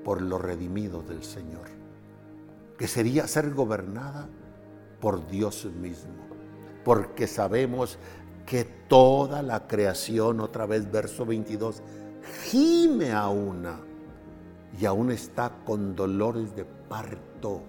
por 0.04 0.22
los 0.22 0.42
redimidos 0.42 1.08
del 1.08 1.24
Señor 1.24 1.85
que 2.78 2.88
sería 2.88 3.28
ser 3.28 3.54
gobernada 3.54 4.28
por 5.00 5.28
Dios 5.28 5.66
mismo, 5.66 6.28
porque 6.84 7.28
sabemos 7.28 7.98
que 8.46 8.64
toda 8.64 9.42
la 9.42 9.68
creación, 9.68 10.40
otra 10.40 10.66
vez 10.66 10.92
verso 10.92 11.26
22, 11.26 11.82
gime 12.46 13.12
a 13.12 13.28
una 13.30 13.80
y 14.80 14.86
aún 14.86 15.12
está 15.12 15.52
con 15.66 15.96
dolores 15.96 16.56
de 16.56 16.66
parto 16.66 17.64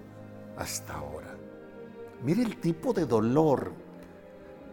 hasta 0.57 0.95
ahora. 0.95 1.37
Mire 2.23 2.43
el 2.43 2.57
tipo 2.57 2.93
de 2.93 3.07
dolor 3.07 3.73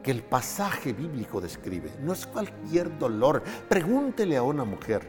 que 0.01 0.11
el 0.11 0.23
pasaje 0.23 0.93
bíblico 0.93 1.39
describe. 1.39 1.91
No 2.01 2.13
es 2.13 2.25
cualquier 2.27 2.97
dolor. 2.97 3.43
Pregúntele 3.69 4.37
a 4.37 4.43
una 4.43 4.65
mujer 4.65 5.07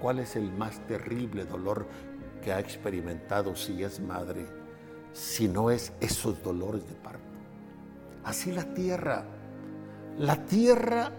cuál 0.00 0.20
es 0.20 0.36
el 0.36 0.52
más 0.52 0.78
terrible 0.86 1.44
dolor 1.44 1.86
que 2.44 2.52
ha 2.52 2.60
experimentado 2.60 3.56
si 3.56 3.82
es 3.82 3.98
madre, 4.00 4.46
si 5.14 5.48
no 5.48 5.70
es 5.70 5.92
esos 5.98 6.42
dolores 6.42 6.86
de 6.86 6.94
parto. 6.94 7.24
Así 8.22 8.52
la 8.52 8.74
tierra, 8.74 9.24
la 10.18 10.44
tierra 10.44 11.10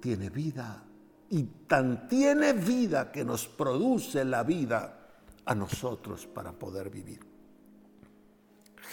tiene 0.00 0.30
vida 0.30 0.84
y 1.30 1.42
tan 1.66 2.06
tiene 2.06 2.52
vida 2.52 3.10
que 3.10 3.24
nos 3.24 3.48
produce 3.48 4.24
la 4.24 4.44
vida 4.44 5.08
a 5.44 5.54
nosotros 5.54 6.28
para 6.28 6.52
poder 6.52 6.88
vivir. 6.88 7.20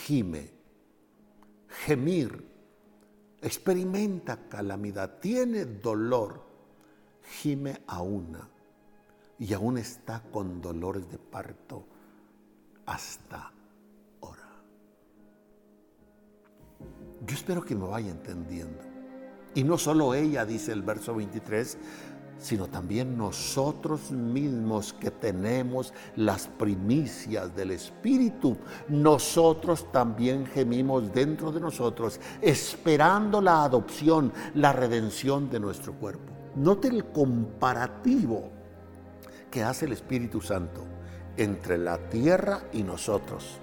Gime, 0.05 0.51
gemir, 1.85 2.43
experimenta 3.41 4.49
calamidad, 4.49 5.19
tiene 5.19 5.65
dolor, 5.65 6.41
gime 7.21 7.83
a 7.85 8.01
una 8.01 8.49
y 9.39 9.53
aún 9.53 9.77
está 9.77 10.21
con 10.31 10.61
dolores 10.61 11.09
de 11.09 11.17
parto 11.17 11.85
hasta 12.85 13.51
ahora. 14.21 14.49
Yo 17.25 17.35
espero 17.35 17.63
que 17.63 17.75
me 17.75 17.87
vaya 17.87 18.11
entendiendo. 18.11 18.83
Y 19.55 19.63
no 19.63 19.77
solo 19.77 20.13
ella, 20.13 20.45
dice 20.45 20.73
el 20.73 20.81
verso 20.81 21.15
23, 21.15 21.77
sino 22.37 22.67
también 22.67 23.17
nosotros 23.17 24.11
mismos 24.11 24.93
que 24.93 25.09
tenemos 25.09 25.93
las 26.15 26.47
primicias 26.47 27.55
del 27.55 27.71
Espíritu, 27.71 28.57
nosotros 28.89 29.91
también 29.91 30.45
gemimos 30.45 31.13
dentro 31.13 31.51
de 31.51 31.59
nosotros, 31.59 32.19
esperando 32.41 33.41
la 33.41 33.63
adopción, 33.63 34.31
la 34.53 34.73
redención 34.73 35.49
de 35.49 35.59
nuestro 35.59 35.93
cuerpo. 35.93 36.33
Note 36.55 36.89
el 36.89 37.05
comparativo 37.05 38.58
que 39.51 39.63
hace 39.63 39.85
el 39.85 39.93
Espíritu 39.93 40.41
Santo 40.41 40.85
entre 41.37 41.77
la 41.77 41.97
tierra 41.97 42.61
y 42.73 42.83
nosotros 42.83 43.59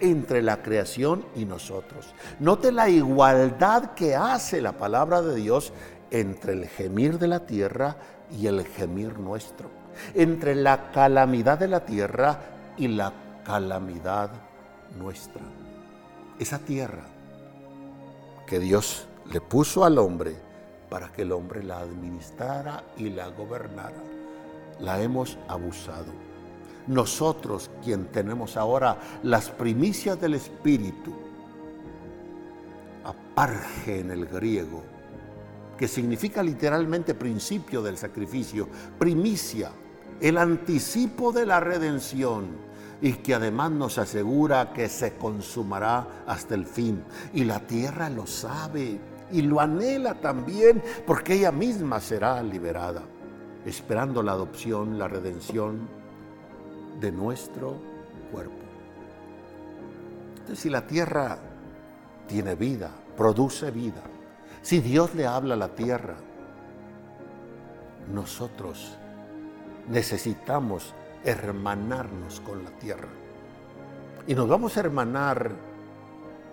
entre 0.00 0.42
la 0.42 0.62
creación 0.62 1.24
y 1.34 1.44
nosotros. 1.44 2.14
Note 2.40 2.72
la 2.72 2.88
igualdad 2.88 3.92
que 3.94 4.14
hace 4.14 4.60
la 4.60 4.72
palabra 4.72 5.22
de 5.22 5.36
Dios 5.36 5.72
entre 6.10 6.52
el 6.52 6.68
gemir 6.68 7.18
de 7.18 7.28
la 7.28 7.40
tierra 7.40 7.96
y 8.30 8.46
el 8.46 8.64
gemir 8.64 9.18
nuestro, 9.18 9.70
entre 10.14 10.54
la 10.54 10.90
calamidad 10.92 11.58
de 11.58 11.68
la 11.68 11.84
tierra 11.84 12.38
y 12.76 12.88
la 12.88 13.12
calamidad 13.44 14.30
nuestra. 14.98 15.42
Esa 16.38 16.58
tierra 16.58 17.04
que 18.46 18.58
Dios 18.58 19.06
le 19.32 19.40
puso 19.40 19.84
al 19.84 19.98
hombre 19.98 20.36
para 20.90 21.08
que 21.08 21.22
el 21.22 21.32
hombre 21.32 21.62
la 21.62 21.78
administrara 21.78 22.84
y 22.96 23.10
la 23.10 23.28
gobernara, 23.28 24.02
la 24.80 25.02
hemos 25.02 25.38
abusado. 25.48 26.12
Nosotros, 26.86 27.70
quien 27.82 28.06
tenemos 28.06 28.56
ahora 28.56 28.98
las 29.22 29.50
primicias 29.50 30.20
del 30.20 30.34
Espíritu, 30.34 31.14
aparge 33.04 34.00
en 34.00 34.10
el 34.10 34.26
griego, 34.26 34.82
que 35.78 35.88
significa 35.88 36.42
literalmente 36.42 37.14
principio 37.14 37.82
del 37.82 37.96
sacrificio, 37.96 38.68
primicia, 38.98 39.70
el 40.20 40.38
anticipo 40.38 41.32
de 41.32 41.46
la 41.46 41.60
redención 41.60 42.46
y 43.00 43.12
que 43.14 43.34
además 43.34 43.70
nos 43.72 43.98
asegura 43.98 44.72
que 44.72 44.88
se 44.88 45.14
consumará 45.16 46.06
hasta 46.26 46.54
el 46.54 46.64
fin. 46.64 47.02
Y 47.32 47.44
la 47.44 47.60
tierra 47.60 48.08
lo 48.08 48.26
sabe 48.26 48.98
y 49.32 49.42
lo 49.42 49.60
anhela 49.60 50.14
también 50.14 50.82
porque 51.06 51.34
ella 51.34 51.52
misma 51.52 52.00
será 52.00 52.42
liberada, 52.42 53.02
esperando 53.64 54.22
la 54.22 54.32
adopción, 54.32 54.98
la 54.98 55.08
redención 55.08 55.88
de 57.00 57.12
nuestro 57.12 57.76
cuerpo. 58.30 58.54
Entonces, 60.32 60.58
si 60.58 60.70
la 60.70 60.86
tierra 60.86 61.38
tiene 62.26 62.54
vida, 62.54 62.90
produce 63.16 63.70
vida, 63.70 64.02
si 64.62 64.80
Dios 64.80 65.14
le 65.14 65.26
habla 65.26 65.54
a 65.54 65.58
la 65.58 65.68
tierra, 65.68 66.16
nosotros 68.12 68.96
necesitamos 69.88 70.94
hermanarnos 71.24 72.40
con 72.40 72.64
la 72.64 72.70
tierra. 72.70 73.08
Y 74.26 74.34
nos 74.34 74.48
vamos 74.48 74.76
a 74.76 74.80
hermanar 74.80 75.52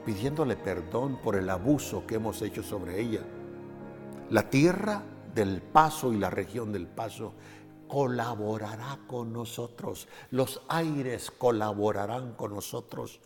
pidiéndole 0.06 0.56
perdón 0.56 1.18
por 1.24 1.36
el 1.36 1.50
abuso 1.50 2.06
que 2.06 2.16
hemos 2.16 2.42
hecho 2.42 2.64
sobre 2.64 3.00
ella. 3.00 3.22
La 4.30 4.50
tierra 4.50 5.04
del 5.34 5.62
paso 5.62 6.14
y 6.14 6.18
la 6.18 6.30
región 6.30 6.72
del 6.72 6.88
paso 6.88 7.34
colaborará 7.88 9.00
con 9.08 9.34
nosotros. 9.34 10.08
Los 10.30 10.62
aires 10.70 11.32
colaborarán 11.32 12.34
con 12.34 12.54
nosotros, 12.54 13.20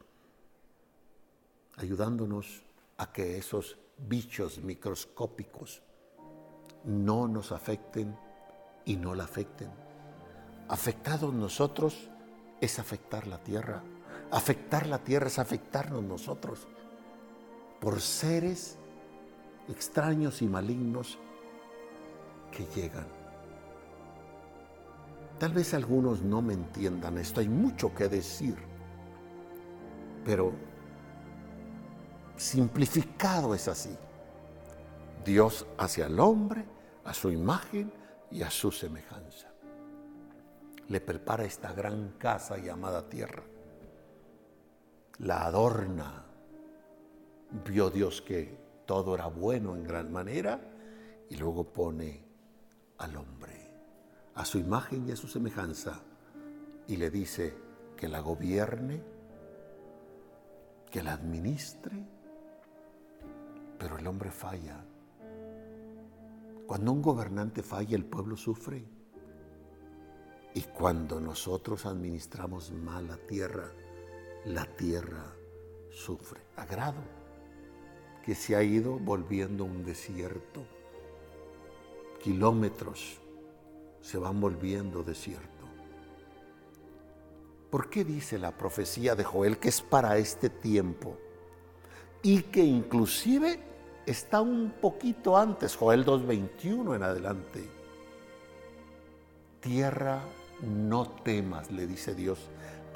ayudándonos 1.78 2.64
a 2.98 3.12
que 3.12 3.38
esos 3.38 3.78
bichos 3.98 4.60
microscópicos 4.60 5.82
no 6.84 7.28
nos 7.28 7.52
afecten 7.52 8.18
y 8.86 8.96
no 8.96 9.16
la 9.16 9.26
afecten. 9.26 9.70
Afectados 10.68 11.34
nosotros 11.34 12.10
es 12.62 12.80
afectar 12.80 13.28
la 13.28 13.38
tierra. 13.44 13.84
Afectar 14.32 14.88
la 14.88 15.00
tierra 15.00 15.28
es 15.28 15.38
afectarnos 15.38 16.04
nosotros 16.04 16.68
por 17.80 18.02
seres 18.02 18.78
extraños 19.70 20.42
y 20.42 20.48
malignos 20.48 21.20
que 22.56 22.66
llegan. 22.74 23.06
Tal 25.38 25.52
vez 25.52 25.74
algunos 25.74 26.22
no 26.22 26.42
me 26.42 26.54
entiendan 26.54 27.18
esto, 27.18 27.42
hay 27.42 27.50
mucho 27.50 27.94
que 27.94 28.08
decir, 28.08 28.56
pero 30.24 30.54
simplificado 32.38 33.54
es 33.54 33.68
así. 33.68 33.96
Dios 35.26 35.66
hacia 35.78 36.06
el 36.06 36.20
hombre, 36.20 36.64
a 37.04 37.14
su 37.14 37.32
imagen 37.32 37.92
y 38.32 38.44
a 38.44 38.50
su 38.50 38.72
semejanza. 38.72 39.50
Le 40.88 41.02
prepara 41.02 41.44
esta 41.44 41.74
gran 41.74 42.14
casa 42.18 42.58
llamada 42.58 43.10
tierra. 43.10 43.44
La 45.20 45.46
adorna. 45.46 46.24
Vio 47.66 47.90
Dios 47.90 48.22
que 48.22 48.58
todo 48.86 49.16
era 49.16 49.28
bueno 49.28 49.76
en 49.76 49.84
gran 49.84 50.12
manera 50.12 50.60
y 51.30 51.36
luego 51.36 51.64
pone 51.64 52.25
al 52.98 53.16
hombre 53.16 53.72
a 54.36 54.46
su 54.46 54.58
imagen 54.58 55.08
y 55.08 55.12
a 55.12 55.16
su 55.16 55.28
semejanza 55.28 56.02
y 56.88 56.98
le 56.98 57.10
dice 57.10 57.54
que 57.96 58.08
la 58.08 58.20
gobierne, 58.20 59.02
que 60.92 61.02
la 61.02 61.14
administre 61.14 62.06
pero 63.78 63.98
el 63.98 64.08
hombre 64.08 64.32
falla. 64.32 64.84
Cuando 66.66 66.92
un 66.92 67.02
gobernante 67.02 67.62
falla, 67.62 67.96
el 67.96 68.06
pueblo 68.06 68.36
sufre. 68.36 68.84
Y 70.54 70.62
cuando 70.62 71.20
nosotros 71.20 71.86
administramos 71.86 72.72
mal 72.72 73.08
la 73.08 73.18
tierra, 73.18 73.72
la 74.46 74.66
tierra 74.66 75.36
sufre. 75.92 76.42
Agrado 76.56 77.02
que 78.24 78.34
se 78.34 78.56
ha 78.56 78.64
ido 78.64 78.98
volviendo 78.98 79.66
un 79.66 79.84
desierto. 79.84 80.66
Kilómetros 82.26 83.22
se 84.02 84.18
van 84.18 84.42
volviendo 84.42 85.04
desierto. 85.04 85.66
¿Por 87.70 87.90
qué 87.90 88.04
dice 88.04 88.38
la 88.38 88.52
profecía 88.52 89.16
de 89.16 89.24
Joel 89.24 89.60
que 89.60 89.70
es 89.70 89.82
para 89.82 90.18
este 90.18 90.50
tiempo? 90.50 91.18
y 92.26 92.42
que 92.42 92.64
inclusive 92.64 93.60
está 94.04 94.42
un 94.42 94.74
poquito 94.82 95.38
antes, 95.38 95.76
Joel 95.76 96.04
2.21 96.04 96.96
en 96.96 97.04
adelante. 97.04 97.70
Tierra, 99.60 100.22
no 100.64 101.08
temas, 101.08 101.70
le 101.70 101.86
dice 101.86 102.16
Dios, 102.16 102.40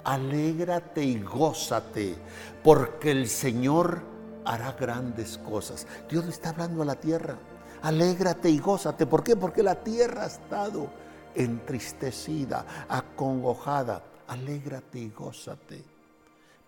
alégrate 0.03 1.03
y 1.03 1.21
gózate, 1.21 2.15
porque 2.63 3.11
el 3.11 3.27
Señor 3.27 4.01
hará 4.45 4.71
grandes 4.71 5.37
cosas. 5.37 5.85
Dios 6.09 6.25
le 6.25 6.31
está 6.31 6.49
hablando 6.49 6.81
a 6.81 6.85
la 6.85 6.95
tierra, 6.95 7.37
alégrate 7.81 8.49
y 8.49 8.59
gózate. 8.59 9.05
¿Por 9.05 9.23
qué? 9.23 9.35
Porque 9.35 9.63
la 9.63 9.75
tierra 9.75 10.23
ha 10.23 10.27
estado 10.27 10.89
entristecida, 11.35 12.65
acongojada. 12.87 14.03
Alégrate 14.27 14.99
y 14.99 15.09
gózate 15.09 15.83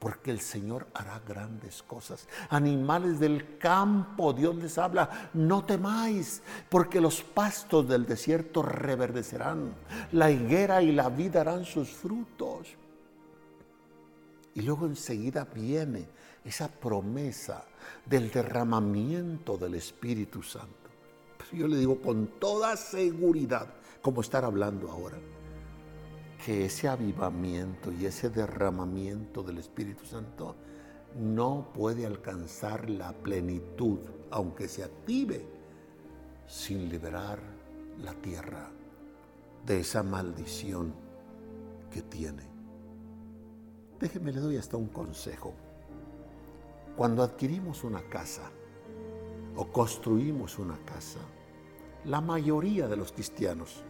porque 0.01 0.31
el 0.31 0.39
Señor 0.39 0.87
hará 0.95 1.21
grandes 1.27 1.83
cosas. 1.83 2.27
Animales 2.49 3.19
del 3.19 3.59
campo, 3.59 4.33
Dios 4.33 4.55
les 4.55 4.79
habla, 4.79 5.29
no 5.35 5.63
temáis, 5.63 6.41
porque 6.69 6.99
los 6.99 7.21
pastos 7.21 7.87
del 7.87 8.07
desierto 8.07 8.63
reverdecerán, 8.63 9.75
la 10.13 10.31
higuera 10.31 10.81
y 10.81 10.91
la 10.91 11.09
vida 11.09 11.41
harán 11.41 11.65
sus 11.65 11.91
frutos. 11.91 12.69
Y 14.55 14.63
luego 14.63 14.87
enseguida 14.87 15.45
viene 15.45 16.07
esa 16.43 16.67
promesa 16.67 17.63
del 18.03 18.31
derramamiento 18.31 19.55
del 19.55 19.75
Espíritu 19.75 20.41
Santo. 20.41 20.80
Pero 21.49 21.61
yo 21.61 21.67
le 21.67 21.77
digo 21.77 22.01
con 22.01 22.27
toda 22.39 22.75
seguridad, 22.77 23.67
como 24.01 24.21
estar 24.21 24.45
hablando 24.45 24.91
ahora, 24.91 25.17
que 26.45 26.65
ese 26.65 26.87
avivamiento 26.87 27.91
y 27.91 28.05
ese 28.05 28.29
derramamiento 28.29 29.43
del 29.43 29.59
Espíritu 29.59 30.05
Santo 30.05 30.55
no 31.19 31.69
puede 31.73 32.05
alcanzar 32.05 32.89
la 32.89 33.13
plenitud, 33.13 33.99
aunque 34.29 34.67
se 34.67 34.83
active, 34.83 35.45
sin 36.47 36.89
liberar 36.89 37.39
la 38.01 38.13
tierra 38.13 38.69
de 39.65 39.79
esa 39.79 40.03
maldición 40.03 40.93
que 41.91 42.01
tiene. 42.01 42.43
Déjeme, 43.99 44.31
le 44.31 44.39
doy 44.39 44.57
hasta 44.57 44.77
un 44.77 44.87
consejo. 44.87 45.53
Cuando 46.95 47.23
adquirimos 47.23 47.83
una 47.83 48.01
casa 48.09 48.51
o 49.55 49.71
construimos 49.71 50.59
una 50.59 50.77
casa, 50.85 51.19
la 52.05 52.21
mayoría 52.21 52.87
de 52.87 52.97
los 52.97 53.11
cristianos 53.11 53.83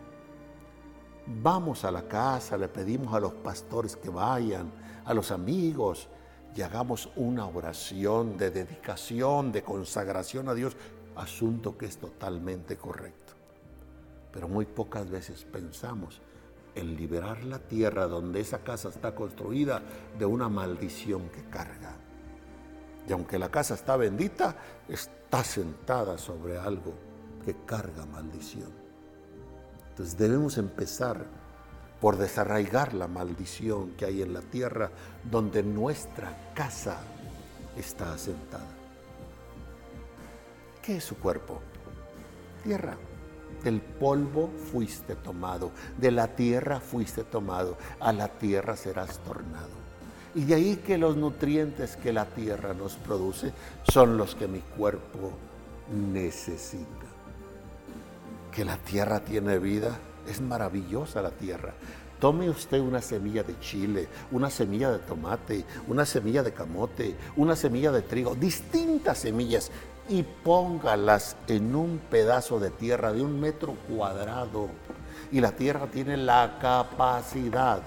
Vamos 1.28 1.86
a 1.86 1.92
la 1.92 2.08
casa, 2.08 2.58
le 2.58 2.68
pedimos 2.68 3.14
a 3.14 3.20
los 3.20 3.34
pastores 3.34 3.96
que 3.96 4.10
vayan, 4.10 4.72
a 5.06 5.14
los 5.14 5.32
amigos, 5.32 6.08
y 6.56 6.62
hagamos 6.62 7.10
una 7.16 7.46
oración 7.46 8.38
de 8.38 8.50
dedicación, 8.50 9.52
de 9.52 9.64
consagración 9.64 10.50
a 10.50 10.54
Dios, 10.54 10.76
asunto 11.16 11.78
que 11.78 11.86
es 11.86 11.98
totalmente 11.98 12.76
correcto. 12.76 13.34
Pero 14.34 14.48
muy 14.48 14.66
pocas 14.66 15.10
veces 15.10 15.46
pensamos 15.46 16.22
en 16.74 16.96
liberar 16.96 17.44
la 17.44 17.60
tierra 17.60 18.08
donde 18.08 18.42
esa 18.42 18.64
casa 18.64 18.90
está 18.90 19.14
construida 19.14 19.82
de 20.18 20.26
una 20.26 20.50
maldición 20.50 21.30
que 21.30 21.44
carga. 21.50 22.01
Y 23.08 23.14
aunque 23.14 23.40
la 23.40 23.50
casa 23.50 23.74
está 23.74 23.98
bendita, 23.98 24.56
está 24.88 25.44
sentada 25.44 26.18
sobre 26.18 26.58
algo 26.58 26.94
que 27.44 27.56
carga 27.66 28.06
maldición. 28.06 28.72
Entonces 29.90 30.18
debemos 30.18 30.58
empezar 30.58 31.26
por 32.00 32.18
desarraigar 32.18 32.94
la 32.94 33.08
maldición 33.08 33.92
que 33.92 34.06
hay 34.06 34.22
en 34.22 34.34
la 34.34 34.42
tierra 34.42 34.90
donde 35.24 35.62
nuestra 35.62 36.52
casa 36.56 36.98
está 37.78 38.14
asentada. 38.14 38.68
¿Qué 40.82 40.98
es 40.98 41.04
su 41.04 41.18
cuerpo? 41.18 41.62
Tierra. 42.64 42.98
Del 43.64 43.82
polvo 43.82 44.50
fuiste 44.72 45.16
tomado, 45.16 45.72
de 45.98 46.10
la 46.10 46.36
tierra 46.36 46.80
fuiste 46.80 47.24
tomado, 47.24 47.78
a 48.00 48.12
la 48.12 48.28
tierra 48.28 48.76
serás 48.76 49.20
tornado. 49.20 49.81
Y 50.34 50.46
de 50.46 50.56
ahí 50.56 50.76
que 50.78 50.98
los 50.98 51.18
nutrientes 51.18 51.98
que 51.98 52.14
la 52.14 52.26
tierra 52.26 52.74
nos 52.74 52.94
produce 52.94 53.52
son 53.92 54.18
los 54.18 54.34
que 54.36 54.48
mi 54.48 54.60
cuerpo 54.60 55.32
necesita. 55.94 56.86
Que 58.52 58.64
la 58.64 58.78
tierra 58.78 59.20
tiene 59.20 59.60
vida, 59.60 59.98
es 60.28 60.40
maravillosa 60.40 61.22
la 61.22 61.32
tierra. 61.32 61.74
Tome 62.20 62.50
usted 62.50 62.80
una 62.80 63.02
semilla 63.02 63.44
de 63.44 63.60
chile, 63.60 64.08
una 64.32 64.50
semilla 64.50 64.92
de 64.92 65.00
tomate, 65.00 65.66
una 65.88 66.06
semilla 66.06 66.44
de 66.44 66.54
camote, 66.54 67.16
una 67.36 67.56
semilla 67.56 67.92
de 67.92 68.04
trigo, 68.04 68.36
distintas 68.36 69.18
semillas 69.18 69.72
y 70.08 70.24
póngalas 70.24 71.36
en 71.48 71.76
un 71.76 72.00
pedazo 72.10 72.60
de 72.60 72.70
tierra 72.70 73.12
de 73.12 73.22
un 73.22 73.40
metro 73.40 73.76
cuadrado. 73.90 74.70
Y 75.32 75.42
la 75.42 75.52
tierra 75.54 75.88
tiene 75.88 76.16
la 76.16 76.58
capacidad 76.62 77.82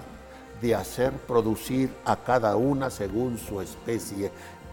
de 0.61 0.75
hacer 0.75 1.11
producir 1.11 1.89
a 2.05 2.17
cada 2.17 2.55
una 2.55 2.89
según 2.89 3.37
su 3.37 3.61
especie. 3.61 4.31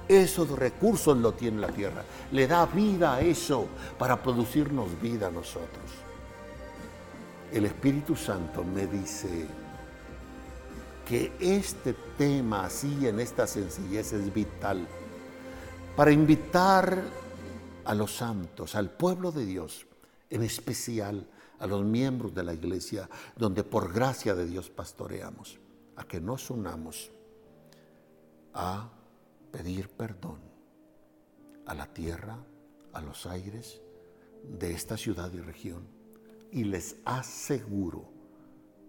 Esos 0.08 0.50
recursos 0.50 1.16
lo 1.16 1.32
tiene 1.32 1.60
la 1.60 1.68
tierra. 1.68 2.02
Le 2.30 2.46
da 2.46 2.66
vida 2.66 3.14
a 3.14 3.20
eso 3.20 3.66
para 3.98 4.22
producirnos 4.22 5.00
vida 5.00 5.28
a 5.28 5.30
nosotros. 5.30 5.90
El 7.52 7.66
Espíritu 7.66 8.16
Santo 8.16 8.64
me 8.64 8.86
dice 8.86 9.46
que 11.06 11.32
este 11.38 11.94
tema 12.16 12.64
así 12.64 13.06
en 13.06 13.20
esta 13.20 13.46
sencillez 13.46 14.12
es 14.12 14.32
vital 14.32 14.86
para 15.96 16.10
invitar 16.10 17.02
a 17.84 17.94
los 17.94 18.14
santos, 18.16 18.74
al 18.74 18.90
pueblo 18.90 19.32
de 19.32 19.44
Dios, 19.44 19.86
en 20.30 20.42
especial 20.42 21.26
a 21.58 21.66
los 21.66 21.84
miembros 21.84 22.34
de 22.34 22.42
la 22.42 22.54
iglesia, 22.54 23.08
donde 23.36 23.64
por 23.64 23.92
gracia 23.92 24.34
de 24.34 24.46
Dios 24.46 24.70
pastoreamos, 24.70 25.58
que 26.06 26.20
nos 26.20 26.50
unamos 26.50 27.10
a 28.54 28.90
pedir 29.50 29.88
perdón 29.88 30.40
a 31.66 31.74
la 31.74 31.92
tierra, 31.92 32.38
a 32.92 33.00
los 33.00 33.26
aires 33.26 33.80
de 34.42 34.72
esta 34.72 34.96
ciudad 34.96 35.32
y 35.32 35.40
región. 35.40 35.86
Y 36.50 36.64
les 36.64 36.96
aseguro, 37.04 38.10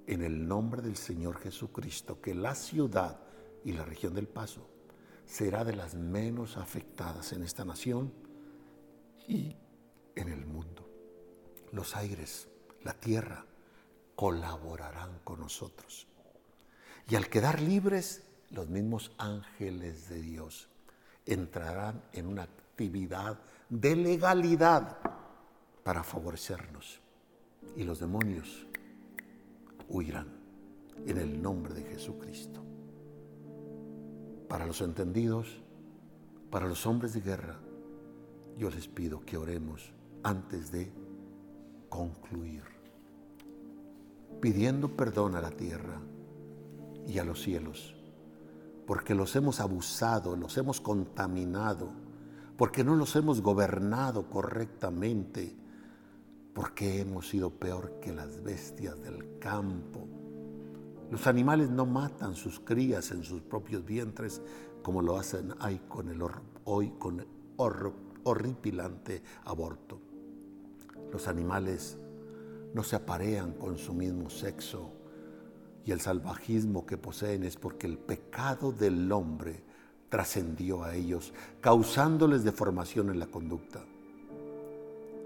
en 0.06 0.22
el 0.22 0.48
nombre 0.48 0.82
del 0.82 0.98
Señor 0.98 1.38
Jesucristo, 1.38 2.22
que 2.22 2.36
la 2.36 2.56
ciudad 2.56 3.20
y 3.64 3.72
la 3.72 3.86
región 3.86 4.14
del 4.14 4.28
Paso 4.28 4.68
será 5.26 5.64
de 5.64 5.76
las 5.76 5.96
menos 5.96 6.58
afectadas 6.58 7.32
en 7.32 7.44
esta 7.44 7.64
nación 7.64 8.14
y 9.28 9.56
en 10.16 10.30
el 10.30 10.46
mundo. 10.46 10.90
Los 11.72 11.96
aires, 11.96 12.50
la 12.84 12.94
tierra, 12.94 13.46
colaborarán 14.16 15.20
con 15.24 15.40
nosotros. 15.40 16.08
Y 17.10 17.16
al 17.16 17.28
quedar 17.28 17.62
libres, 17.62 18.24
los 18.52 18.70
mismos 18.70 19.12
ángeles 19.18 20.10
de 20.10 20.22
Dios 20.22 20.70
entrarán 21.26 22.02
en 22.14 22.28
una 22.28 22.44
actividad 22.44 23.40
de 23.70 23.96
legalidad 23.96 24.98
para 25.84 26.04
favorecernos. 26.04 27.00
Y 27.76 27.84
los 27.84 28.00
demonios 28.00 28.68
huirán 29.90 30.28
en 31.06 31.18
el 31.18 31.42
nombre 31.42 31.74
de 31.74 31.84
Jesucristo. 31.84 32.64
Para 34.48 34.66
los 34.66 34.82
entendidos, 34.82 35.62
para 36.52 36.68
los 36.68 36.86
hombres 36.86 37.14
de 37.14 37.22
guerra, 37.22 37.58
yo 38.58 38.70
les 38.70 38.88
pido 38.88 39.26
que 39.26 39.38
oremos 39.38 39.92
antes 40.22 40.72
de 40.72 40.92
concluir, 41.90 42.64
pidiendo 44.40 44.96
perdón 44.96 45.36
a 45.36 45.42
la 45.42 45.50
tierra 45.50 46.00
y 47.08 47.20
a 47.20 47.24
los 47.24 47.42
cielos, 47.42 47.96
porque 48.86 49.16
los 49.16 49.36
hemos 49.36 49.60
abusado, 49.60 50.36
los 50.36 50.58
hemos 50.58 50.82
contaminado, 50.82 51.90
porque 52.58 52.84
no 52.84 52.96
los 52.96 53.16
hemos 53.16 53.42
gobernado 53.42 54.30
correctamente, 54.30 55.56
porque 56.54 57.02
hemos 57.02 57.28
sido 57.30 57.50
peor 57.50 58.00
que 58.00 58.14
las 58.14 58.42
bestias 58.44 59.02
del 59.02 59.40
campo. 59.40 60.08
Los 61.10 61.28
animales 61.28 61.70
no 61.70 61.86
matan 61.86 62.36
sus 62.36 62.60
crías 62.60 63.12
en 63.12 63.24
sus 63.24 63.42
propios 63.42 63.86
vientres 63.86 64.42
como 64.82 65.02
lo 65.02 65.18
hacen 65.18 65.54
hoy 66.66 66.90
con 67.00 67.20
el 67.20 67.30
horripilante 68.24 69.24
aborto. 69.46 70.00
Los 71.12 71.28
animales 71.28 71.98
no 72.74 72.84
se 72.84 72.96
aparean 72.96 73.54
con 73.54 73.78
su 73.78 73.94
mismo 73.94 74.30
sexo 74.30 75.03
y 75.86 75.92
el 75.92 76.02
salvajismo 76.02 76.86
que 76.86 76.98
poseen 76.98 77.44
es 77.44 77.58
porque 77.58 77.88
el 77.88 77.98
pecado 77.98 78.72
del 78.72 79.12
hombre 79.12 79.64
trascendió 80.10 80.84
a 80.84 80.96
ellos, 80.96 81.34
causándoles 81.60 82.44
deformación 82.44 83.10
en 83.10 83.20
la 83.20 83.28
conducta. 83.28 83.84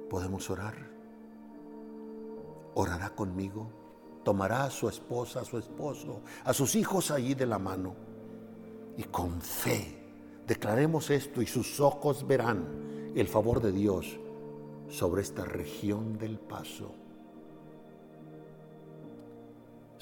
¿Podemos 0.09 0.49
orar? 0.49 0.75
¿Orará 2.73 3.09
conmigo? 3.09 3.69
¿Tomará 4.23 4.63
a 4.63 4.69
su 4.69 4.87
esposa, 4.87 5.41
a 5.41 5.45
su 5.45 5.57
esposo, 5.57 6.21
a 6.43 6.53
sus 6.53 6.75
hijos 6.75 7.11
allí 7.11 7.33
de 7.33 7.45
la 7.45 7.59
mano? 7.59 7.95
Y 8.97 9.03
con 9.03 9.41
fe 9.41 9.97
declaremos 10.47 11.09
esto 11.09 11.41
y 11.41 11.47
sus 11.47 11.79
ojos 11.79 12.25
verán 12.25 13.11
el 13.15 13.27
favor 13.27 13.61
de 13.61 13.71
Dios 13.71 14.17
sobre 14.89 15.21
esta 15.21 15.43
región 15.43 16.17
del 16.17 16.39
paso. 16.39 16.93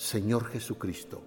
Señor 0.06 0.45
Jesucristo, 0.45 1.24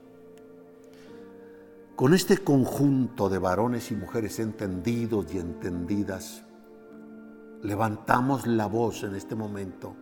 con 1.96 2.14
este 2.14 2.38
conjunto 2.38 3.28
de 3.28 3.38
varones 3.38 3.90
y 3.90 3.96
mujeres 3.96 4.38
entendidos 4.38 5.34
y 5.34 5.38
entendidas, 5.38 6.44
levantamos 7.60 8.46
la 8.46 8.66
voz 8.66 9.02
en 9.02 9.16
este 9.16 9.34
momento 9.34 9.96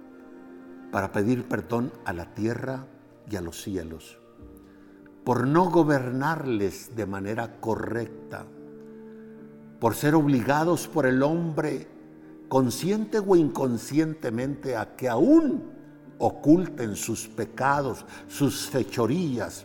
para 0.93 1.11
pedir 1.11 1.49
perdón 1.49 1.91
a 2.05 2.12
la 2.12 2.35
tierra 2.35 2.85
y 3.31 3.37
a 3.37 3.41
los 3.41 3.62
cielos 3.62 4.18
por 5.24 5.47
no 5.47 5.70
gobernarles 5.70 6.95
de 6.95 7.07
manera 7.07 7.59
correcta 7.59 8.45
por 9.81 9.95
ser 9.95 10.14
obligados 10.14 10.87
por 10.87 11.07
el 11.07 11.22
hombre, 11.22 11.89
consciente 12.49 13.20
o 13.20 13.37
inconscientemente, 13.37 14.77
a 14.77 14.97
que 14.97 15.09
aún 15.09 15.76
oculten 16.19 16.97
sus 16.97 17.29
pecados, 17.29 18.05
sus 18.29 18.69
fechorías. 18.69 19.64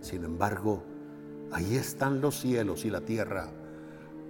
Sin 0.00 0.24
embargo, 0.24 0.82
ahí 1.52 1.76
están 1.76 2.20
los 2.20 2.40
cielos 2.40 2.84
y 2.84 2.90
la 2.90 3.00
tierra 3.00 3.48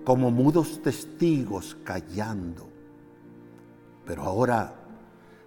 como 0.04 0.30
mudos 0.30 0.82
testigos 0.82 1.76
callando. 1.84 2.68
Pero 4.04 4.22
ahora, 4.24 4.74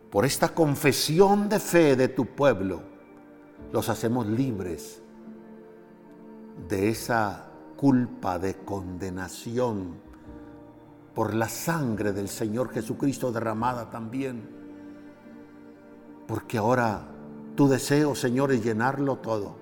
por 0.10 0.26
esta 0.26 0.50
confesión 0.50 1.50
de 1.50 1.60
fe 1.60 1.96
de 1.96 2.08
tu 2.08 2.26
pueblo, 2.26 2.82
los 3.72 3.90
hacemos 3.90 4.28
libres 4.28 5.02
de 6.70 6.90
esa 6.90 7.50
culpa 7.76 8.40
de 8.40 8.56
condenación 8.56 9.96
por 11.14 11.34
la 11.34 11.50
sangre 11.50 12.14
del 12.14 12.30
Señor 12.30 12.70
Jesucristo 12.70 13.32
derramada 13.32 13.90
también. 13.90 14.65
Porque 16.28 16.58
ahora 16.58 17.02
tu 17.56 17.68
deseo, 17.68 18.16
Señor, 18.16 18.52
es 18.52 18.64
llenarlo 18.64 19.18
todo. 19.18 19.56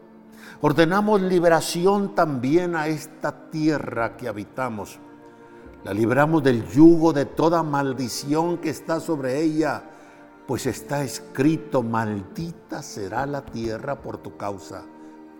Ordenamos 0.62 1.22
liberación 1.22 2.16
también 2.16 2.76
a 2.76 2.88
esta 2.88 3.50
tierra 3.50 4.16
que 4.16 4.28
habitamos. 4.28 5.00
La 5.84 5.94
libramos 5.94 6.42
del 6.42 6.66
yugo 6.70 7.12
de 7.12 7.26
toda 7.26 7.62
maldición 7.64 8.58
que 8.60 8.70
está 8.70 9.02
sobre 9.02 9.42
ella, 9.42 9.84
pues 10.48 10.66
está 10.66 11.04
escrito, 11.04 11.84
maldita 11.84 12.82
será 12.82 13.26
la 13.26 13.44
tierra 13.44 14.02
por 14.02 14.18
tu 14.18 14.38
causa. 14.38 14.84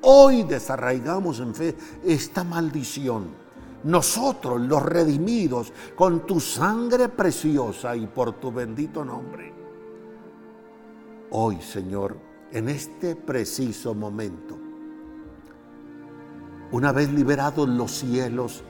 Hoy 0.02 0.44
desarraigamos 0.44 1.40
en 1.40 1.56
fe 1.56 1.76
esta 2.04 2.44
maldición. 2.44 3.28
Nosotros, 3.86 4.60
los 4.62 4.84
redimidos, 4.84 5.72
con 5.96 6.26
tu 6.26 6.42
sangre 6.42 7.08
preciosa 7.08 7.96
y 7.96 8.08
por 8.08 8.34
tu 8.34 8.52
bendito 8.52 9.06
nombre, 9.06 9.63
Hoy, 11.32 11.60
Señor, 11.62 12.18
en 12.52 12.70
este 12.70 13.16
preciso 13.16 13.96
momento, 13.96 14.58
una 16.72 16.92
vez 16.92 17.12
liberados 17.12 17.68
los 17.68 17.92
cielos 17.92 18.64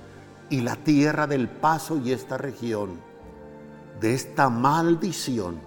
y 0.50 0.62
la 0.62 0.76
tierra 0.78 1.28
del 1.28 1.50
paso 1.50 1.98
y 1.98 2.12
esta 2.12 2.38
región 2.38 3.00
de 4.00 4.14
esta 4.14 4.50
maldición, 4.50 5.60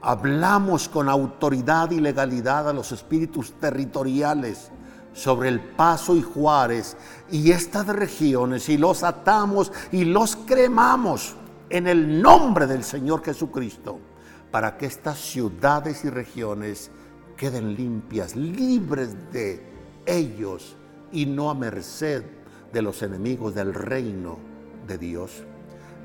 hablamos 0.00 0.88
con 0.88 1.08
autoridad 1.08 1.90
y 1.90 2.00
legalidad 2.00 2.68
a 2.68 2.72
los 2.72 2.92
espíritus 2.92 3.52
territoriales 3.52 4.70
sobre 5.14 5.48
el 5.48 5.60
Paso 5.60 6.16
y 6.16 6.22
Juárez 6.22 6.96
y 7.30 7.50
estas 7.50 7.86
regiones 7.86 8.68
y 8.68 8.78
los 8.78 9.02
atamos 9.02 9.72
y 9.90 10.04
los 10.04 10.36
cremamos 10.36 11.34
en 11.70 11.86
el 11.86 12.22
nombre 12.22 12.66
del 12.66 12.82
Señor 12.82 13.22
Jesucristo 13.22 13.98
para 14.52 14.76
que 14.76 14.84
estas 14.84 15.18
ciudades 15.18 16.04
y 16.04 16.10
regiones 16.10 16.90
queden 17.38 17.74
limpias, 17.74 18.36
libres 18.36 19.32
de 19.32 19.62
ellos 20.04 20.76
y 21.10 21.24
no 21.24 21.50
a 21.50 21.54
merced 21.54 22.22
de 22.70 22.82
los 22.82 23.02
enemigos 23.02 23.54
del 23.54 23.72
reino 23.72 24.38
de 24.86 24.98
Dios. 24.98 25.42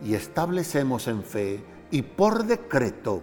Y 0.03 0.13
establecemos 0.13 1.07
en 1.09 1.23
fe 1.23 1.63
y 1.91 2.01
por 2.01 2.45
decreto 2.45 3.21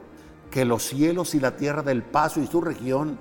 que 0.51 0.67
los 0.67 0.85
cielos 0.85 1.35
y 1.35 1.41
la 1.41 1.57
tierra 1.57 1.83
del 1.83 2.03
paso 2.03 2.41
y 2.41 2.47
su 2.47 2.61
región 2.61 3.19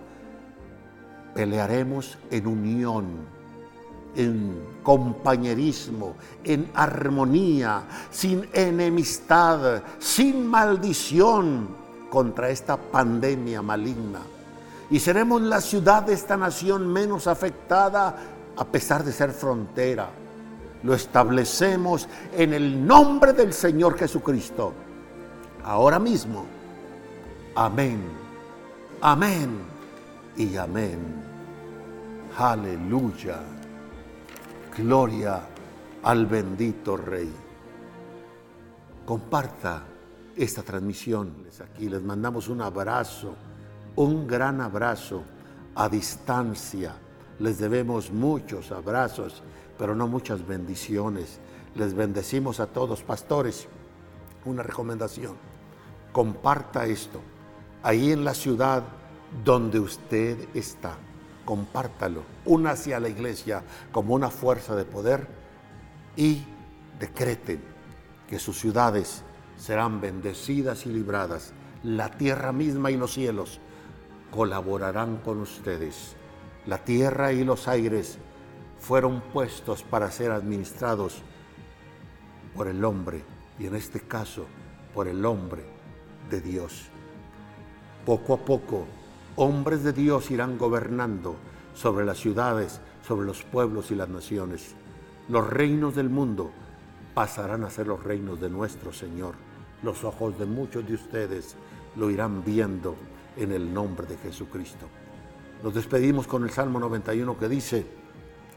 pelearemos 1.34 2.18
en 2.30 2.48
unión, 2.48 3.06
en 4.16 4.62
compañerismo, 4.84 6.16
en 6.44 6.70
armonía, 6.74 7.86
sin 8.12 8.46
enemistad, 8.54 9.82
sin 10.00 10.46
maldición 10.46 11.83
contra 12.14 12.52
esta 12.52 12.78
pandemia 12.78 13.64
maligna. 13.64 14.20
Y 14.92 15.00
seremos 15.00 15.42
la 15.42 15.60
ciudad 15.60 16.04
de 16.04 16.14
esta 16.14 16.38
nación 16.38 16.88
menos 16.88 17.26
afectada 17.26 18.16
a 18.56 18.66
pesar 18.66 19.04
de 19.04 19.12
ser 19.12 19.32
frontera. 19.32 20.10
Lo 20.84 20.94
establecemos 20.94 22.08
en 22.32 22.54
el 22.54 22.86
nombre 22.86 23.34
del 23.34 23.52
Señor 23.52 23.98
Jesucristo. 23.98 24.74
Ahora 25.64 25.98
mismo. 25.98 26.46
Amén. 27.56 28.04
Amén. 29.02 29.58
Y 30.38 30.56
amén. 30.56 31.00
Aleluya. 32.38 33.40
Gloria 34.78 35.42
al 36.04 36.28
bendito 36.28 36.96
Rey. 36.96 37.34
Comparta 39.04 39.93
esta 40.36 40.64
transmisión. 40.64 41.34
Aquí 41.64 41.90
les 41.90 42.02
mandamos 42.02 42.48
un 42.48 42.62
abrazo, 42.62 43.36
un 43.96 44.28
gran 44.28 44.62
abrazo 44.62 45.24
a 45.76 45.90
distancia 45.90 46.96
les 47.40 47.58
debemos 47.58 48.12
muchos 48.12 48.72
abrazos, 48.72 49.42
pero 49.78 49.96
no 49.96 50.08
muchas 50.08 50.46
bendiciones. 50.46 51.40
Les 51.76 51.94
bendecimos 51.94 52.60
a 52.60 52.68
todos, 52.68 53.02
pastores. 53.02 53.68
Una 54.46 54.64
recomendación, 54.64 55.36
comparta 56.12 56.86
esto. 56.86 57.20
Ahí 57.82 58.12
en 58.12 58.24
la 58.24 58.34
ciudad 58.34 58.84
donde 59.44 59.80
usted 59.80 60.38
está, 60.54 60.96
compártalo. 61.44 62.24
Únase 62.46 62.94
a 62.94 63.00
la 63.00 63.10
iglesia 63.10 63.64
como 63.92 64.14
una 64.14 64.30
fuerza 64.30 64.76
de 64.76 64.86
poder 64.86 65.28
y 66.16 66.44
decreten 67.00 67.62
que 68.28 68.38
sus 68.38 68.60
ciudades 68.60 69.24
serán 69.58 70.02
bendecidas 70.02 70.86
y 70.86 70.90
libradas. 70.90 71.54
La 71.84 72.10
tierra 72.10 72.52
misma 72.52 72.92
y 72.92 72.98
los 72.98 73.14
cielos 73.14 73.60
colaborarán 74.32 75.18
con 75.18 75.42
ustedes 75.42 76.16
la 76.66 76.78
tierra 76.78 77.34
y 77.34 77.44
los 77.44 77.68
aires 77.68 78.18
fueron 78.80 79.20
puestos 79.20 79.84
para 79.84 80.10
ser 80.12 80.32
administrados 80.32 81.22
por 82.56 82.68
el 82.68 82.86
hombre, 82.86 83.24
y 83.60 83.66
en 83.66 83.76
este 83.76 84.00
caso 84.00 84.46
por 84.94 85.10
el 85.10 85.26
hombre 85.26 85.64
de 86.30 86.40
Dios. 86.40 86.86
Poco 88.06 88.34
a 88.34 88.38
poco, 88.38 88.86
hombres 89.36 89.84
de 89.84 89.92
Dios 89.92 90.32
irán 90.32 90.58
gobernando 90.58 91.36
sobre 91.74 92.06
las 92.06 92.20
ciudades, 92.20 92.80
sobre 93.06 93.26
los 93.26 93.44
pueblos 93.44 93.92
y 93.92 93.96
las 93.96 94.08
naciones. 94.08 94.76
Los 95.28 95.50
reinos 95.50 95.96
del 95.96 96.10
mundo 96.10 96.52
pasarán 97.14 97.64
a 97.64 97.70
ser 97.70 97.88
los 97.88 98.04
reinos 98.04 98.40
de 98.40 98.50
nuestro 98.50 98.92
Señor. 98.92 99.36
Los 99.82 100.04
ojos 100.04 100.38
de 100.38 100.46
muchos 100.46 100.88
de 100.88 100.96
ustedes 100.96 101.56
lo 101.96 102.10
irán 102.10 102.44
viendo 102.44 102.96
en 103.38 103.52
el 103.52 103.74
nombre 103.74 104.08
de 104.08 104.18
Jesucristo. 104.18 104.88
Nos 105.64 105.74
despedimos 105.74 106.28
con 106.28 106.44
el 106.44 106.50
Salmo 106.50 106.80
91 106.80 107.38
que 107.38 107.50
dice, 107.50 107.86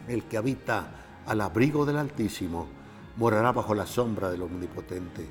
el 0.09 0.25
que 0.25 0.37
habita 0.37 1.23
al 1.27 1.41
abrigo 1.41 1.85
del 1.85 1.99
Altísimo 1.99 2.67
morará 3.17 3.53
bajo 3.53 3.75
la 3.75 3.87
sombra 3.87 4.31
del 4.31 4.43
Omnipotente. 4.43 5.27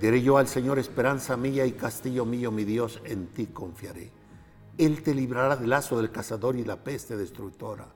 Diré 0.00 0.22
yo 0.22 0.38
al 0.38 0.46
Señor, 0.46 0.78
esperanza 0.78 1.36
mía 1.36 1.66
y 1.66 1.72
castillo 1.72 2.24
mío, 2.24 2.52
mi 2.52 2.64
Dios, 2.64 3.00
en 3.04 3.28
ti 3.28 3.46
confiaré. 3.46 4.12
Él 4.78 5.02
te 5.02 5.14
librará 5.14 5.56
del 5.56 5.70
lazo 5.70 5.96
del 5.96 6.12
cazador 6.12 6.56
y 6.56 6.64
la 6.64 6.76
peste 6.76 7.16
destructora. 7.16 7.86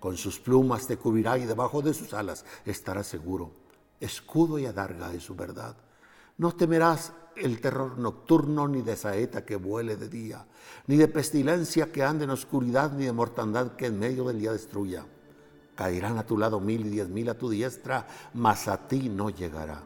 Con 0.00 0.16
sus 0.16 0.40
plumas 0.40 0.86
te 0.86 0.96
cubrirá 0.96 1.38
y 1.38 1.44
debajo 1.44 1.80
de 1.80 1.94
sus 1.94 2.12
alas 2.12 2.44
estarás 2.66 3.06
seguro. 3.06 3.63
Escudo 4.00 4.58
y 4.58 4.66
adarga 4.66 5.12
es 5.14 5.22
su 5.22 5.34
verdad. 5.34 5.76
No 6.36 6.52
temerás 6.52 7.12
el 7.36 7.60
terror 7.60 7.98
nocturno, 7.98 8.68
ni 8.68 8.82
de 8.82 8.96
saeta 8.96 9.44
que 9.44 9.56
vuele 9.56 9.96
de 9.96 10.08
día, 10.08 10.46
ni 10.86 10.96
de 10.96 11.08
pestilencia 11.08 11.90
que 11.90 12.02
ande 12.02 12.24
en 12.24 12.30
oscuridad, 12.30 12.92
ni 12.92 13.04
de 13.04 13.12
mortandad 13.12 13.72
que 13.76 13.86
en 13.86 13.98
medio 13.98 14.24
del 14.24 14.38
día 14.38 14.52
destruya. 14.52 15.06
Caerán 15.74 16.18
a 16.18 16.26
tu 16.26 16.38
lado 16.38 16.60
mil 16.60 16.86
y 16.86 16.90
diez 16.90 17.08
mil 17.08 17.28
a 17.28 17.38
tu 17.38 17.50
diestra, 17.50 18.06
mas 18.34 18.68
a 18.68 18.86
ti 18.86 19.08
no 19.08 19.30
llegará. 19.30 19.82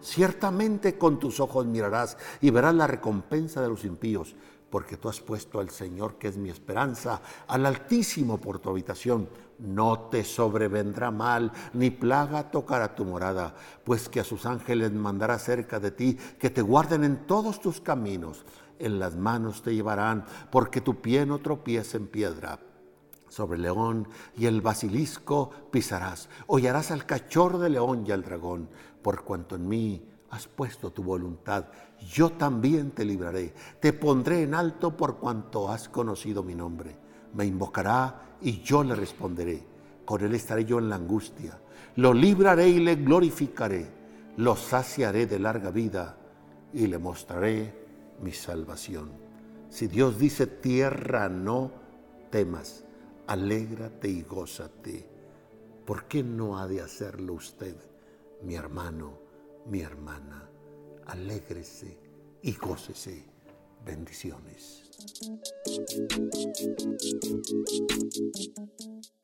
Ciertamente 0.00 0.98
con 0.98 1.18
tus 1.18 1.40
ojos 1.40 1.66
mirarás 1.66 2.16
y 2.40 2.50
verás 2.50 2.74
la 2.74 2.86
recompensa 2.86 3.60
de 3.62 3.68
los 3.68 3.84
impíos, 3.84 4.34
porque 4.70 4.96
tú 4.96 5.08
has 5.08 5.20
puesto 5.20 5.60
al 5.60 5.70
Señor, 5.70 6.16
que 6.18 6.28
es 6.28 6.36
mi 6.36 6.50
esperanza, 6.50 7.20
al 7.46 7.66
Altísimo 7.66 8.40
por 8.40 8.58
tu 8.58 8.70
habitación 8.70 9.28
no 9.62 10.08
te 10.10 10.24
sobrevendrá 10.24 11.10
mal, 11.10 11.52
ni 11.72 11.90
plaga 11.90 12.50
tocará 12.50 12.94
tu 12.94 13.04
morada, 13.04 13.54
pues 13.84 14.08
que 14.08 14.20
a 14.20 14.24
sus 14.24 14.44
ángeles 14.44 14.92
mandará 14.92 15.38
cerca 15.38 15.78
de 15.80 15.92
ti, 15.92 16.18
que 16.38 16.50
te 16.50 16.62
guarden 16.62 17.04
en 17.04 17.26
todos 17.26 17.60
tus 17.60 17.80
caminos. 17.80 18.44
En 18.78 18.98
las 18.98 19.14
manos 19.16 19.62
te 19.62 19.74
llevarán, 19.74 20.24
porque 20.50 20.80
tu 20.80 21.00
pie 21.00 21.24
no 21.24 21.38
tropiece 21.38 21.96
en 21.96 22.08
piedra. 22.08 22.58
Sobre 23.28 23.56
el 23.56 23.62
león 23.62 24.08
y 24.36 24.46
el 24.46 24.60
basilisco 24.60 25.50
pisarás, 25.70 26.28
hollarás 26.48 26.90
al 26.90 27.06
cachorro 27.06 27.58
de 27.58 27.70
león 27.70 28.04
y 28.06 28.10
al 28.10 28.22
dragón, 28.22 28.68
por 29.00 29.22
cuanto 29.22 29.56
en 29.56 29.68
mí 29.68 30.08
has 30.30 30.48
puesto 30.48 30.90
tu 30.90 31.02
voluntad, 31.02 31.66
yo 32.10 32.30
también 32.30 32.90
te 32.90 33.04
libraré, 33.04 33.54
te 33.80 33.92
pondré 33.92 34.42
en 34.42 34.54
alto 34.54 34.96
por 34.96 35.18
cuanto 35.18 35.70
has 35.70 35.88
conocido 35.88 36.42
mi 36.42 36.54
nombre 36.54 36.96
me 37.34 37.44
invocará 37.44 38.36
y 38.40 38.60
yo 38.62 38.82
le 38.82 38.94
responderé. 38.94 39.62
Con 40.04 40.22
él 40.24 40.34
estaré 40.34 40.64
yo 40.64 40.78
en 40.78 40.88
la 40.88 40.96
angustia. 40.96 41.58
Lo 41.96 42.12
libraré 42.12 42.68
y 42.68 42.80
le 42.80 42.96
glorificaré. 42.96 43.86
Lo 44.36 44.56
saciaré 44.56 45.26
de 45.26 45.38
larga 45.38 45.70
vida 45.70 46.16
y 46.72 46.86
le 46.86 46.98
mostraré 46.98 47.72
mi 48.22 48.32
salvación. 48.32 49.10
Si 49.68 49.86
Dios 49.86 50.18
dice 50.18 50.46
tierra, 50.46 51.28
no 51.28 51.70
temas, 52.30 52.84
alégrate 53.26 54.08
y 54.08 54.22
gózate. 54.22 55.08
¿Por 55.84 56.04
qué 56.04 56.22
no 56.22 56.58
ha 56.58 56.66
de 56.66 56.80
hacerlo 56.80 57.34
usted, 57.34 57.76
mi 58.42 58.54
hermano, 58.54 59.18
mi 59.66 59.80
hermana? 59.80 60.48
Alégrese 61.06 61.98
y 62.42 62.52
gócese. 62.52 63.24
Bendiciones. 63.84 64.81
Thank 65.04 65.46
you. 68.80 69.21